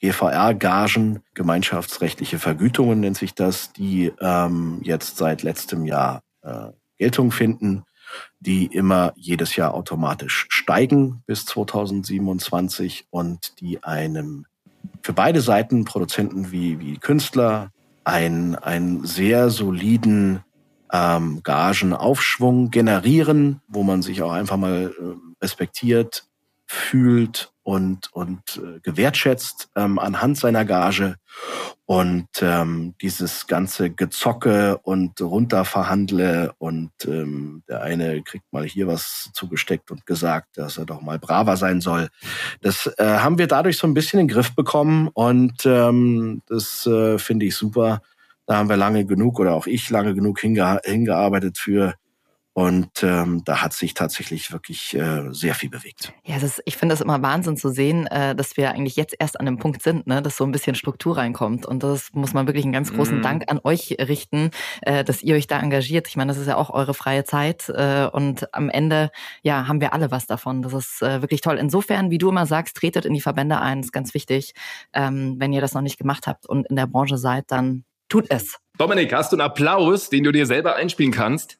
[0.00, 6.66] GVR-Gagen, gemeinschaftsrechtliche Vergütungen nennt sich das, die ähm, jetzt seit letztem Jahr äh,
[6.98, 7.84] Geltung finden,
[8.40, 14.46] die immer jedes Jahr automatisch steigen bis 2027 und die einem
[15.02, 17.70] für beide Seiten, Produzenten wie, wie Künstler,
[18.04, 20.44] ein, einen sehr soliden
[20.92, 26.26] ähm, Gagenaufschwung generieren, wo man sich auch einfach mal äh, respektiert
[26.66, 31.16] fühlt und, und äh, gewertschätzt ähm, anhand seiner Gage.
[31.86, 39.30] Und ähm, dieses ganze Gezocke und runterverhandle und ähm, der eine kriegt mal hier was
[39.34, 42.08] zugesteckt und gesagt, dass er doch mal braver sein soll.
[42.62, 46.86] Das äh, haben wir dadurch so ein bisschen in den Griff bekommen und ähm, das
[46.86, 48.00] äh, finde ich super.
[48.46, 51.94] Da haben wir lange genug oder auch ich lange genug hinge hingearbeitet für
[52.54, 56.12] und ähm, da hat sich tatsächlich wirklich äh, sehr viel bewegt.
[56.24, 59.40] Ja, das, ich finde das immer Wahnsinn zu sehen, äh, dass wir eigentlich jetzt erst
[59.40, 61.66] an dem Punkt sind, ne, dass so ein bisschen Struktur reinkommt.
[61.66, 63.22] Und das muss man wirklich einen ganz großen mm.
[63.22, 64.52] Dank an euch richten,
[64.82, 66.06] äh, dass ihr euch da engagiert.
[66.06, 67.68] Ich meine, das ist ja auch eure freie Zeit.
[67.70, 69.10] Äh, und am Ende,
[69.42, 70.62] ja, haben wir alle was davon.
[70.62, 71.58] Das ist äh, wirklich toll.
[71.58, 74.54] Insofern, wie du immer sagst, tretet in die Verbände ein, ist ganz wichtig.
[74.92, 78.26] Ähm, wenn ihr das noch nicht gemacht habt und in der Branche seid, dann tut
[78.30, 78.58] es.
[78.78, 81.58] Dominik, hast du einen Applaus, den du dir selber einspielen kannst?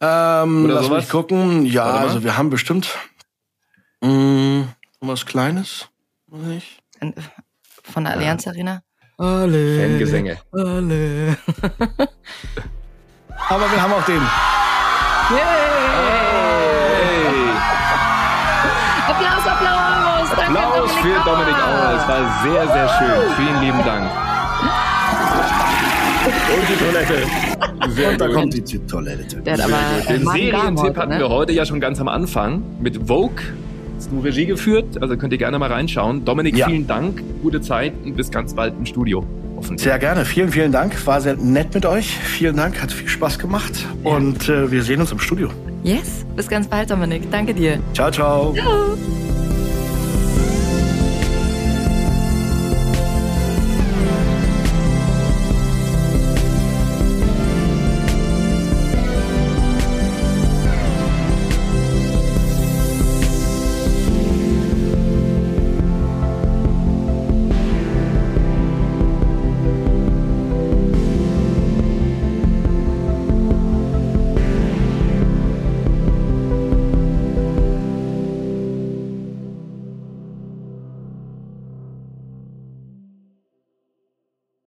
[0.00, 1.04] Ähm, Oder lass sowas?
[1.04, 1.66] mich gucken.
[1.66, 2.88] Ja, also wir haben bestimmt
[4.00, 4.68] mh, mm,
[5.00, 5.88] was Kleines.
[6.30, 6.82] Nicht?
[7.82, 8.52] Von der Allianz ja.
[8.52, 8.82] Arena?
[9.16, 9.80] Alle.
[9.80, 10.38] Fangesänge.
[10.52, 11.36] Alle.
[13.48, 14.20] Aber wir haben auch den.
[15.30, 15.38] Yay!
[15.96, 17.28] Hey.
[19.08, 20.32] Applaus, Applaus!
[20.32, 21.94] Applaus Danke, für Dominik Auer.
[21.96, 23.34] Es war sehr, sehr schön.
[23.36, 24.37] Vielen lieben Dank.
[26.28, 27.94] Und die Toilette.
[27.94, 29.36] Sehr Und da kommt die Toilette.
[29.42, 29.78] Der hat aber
[30.08, 31.18] Den Serientipp hatten ne?
[31.18, 33.42] wir heute ja schon ganz am Anfang mit Vogue.
[33.96, 35.00] Hast du Regie geführt?
[35.00, 36.24] Also könnt ihr gerne mal reinschauen.
[36.24, 36.66] Dominik, ja.
[36.68, 37.22] vielen Dank.
[37.42, 39.26] Gute Zeit und bis ganz bald im Studio.
[39.76, 40.24] Sehr gerne.
[40.24, 41.06] Vielen, vielen Dank.
[41.06, 42.16] War sehr nett mit euch.
[42.16, 42.80] Vielen Dank.
[42.80, 43.86] Hat viel Spaß gemacht.
[44.04, 45.50] Und äh, wir sehen uns im Studio.
[45.82, 46.24] Yes.
[46.36, 47.30] Bis ganz bald, Dominik.
[47.30, 47.78] Danke dir.
[47.92, 48.54] Ciao, ciao.
[48.54, 49.27] Ciao.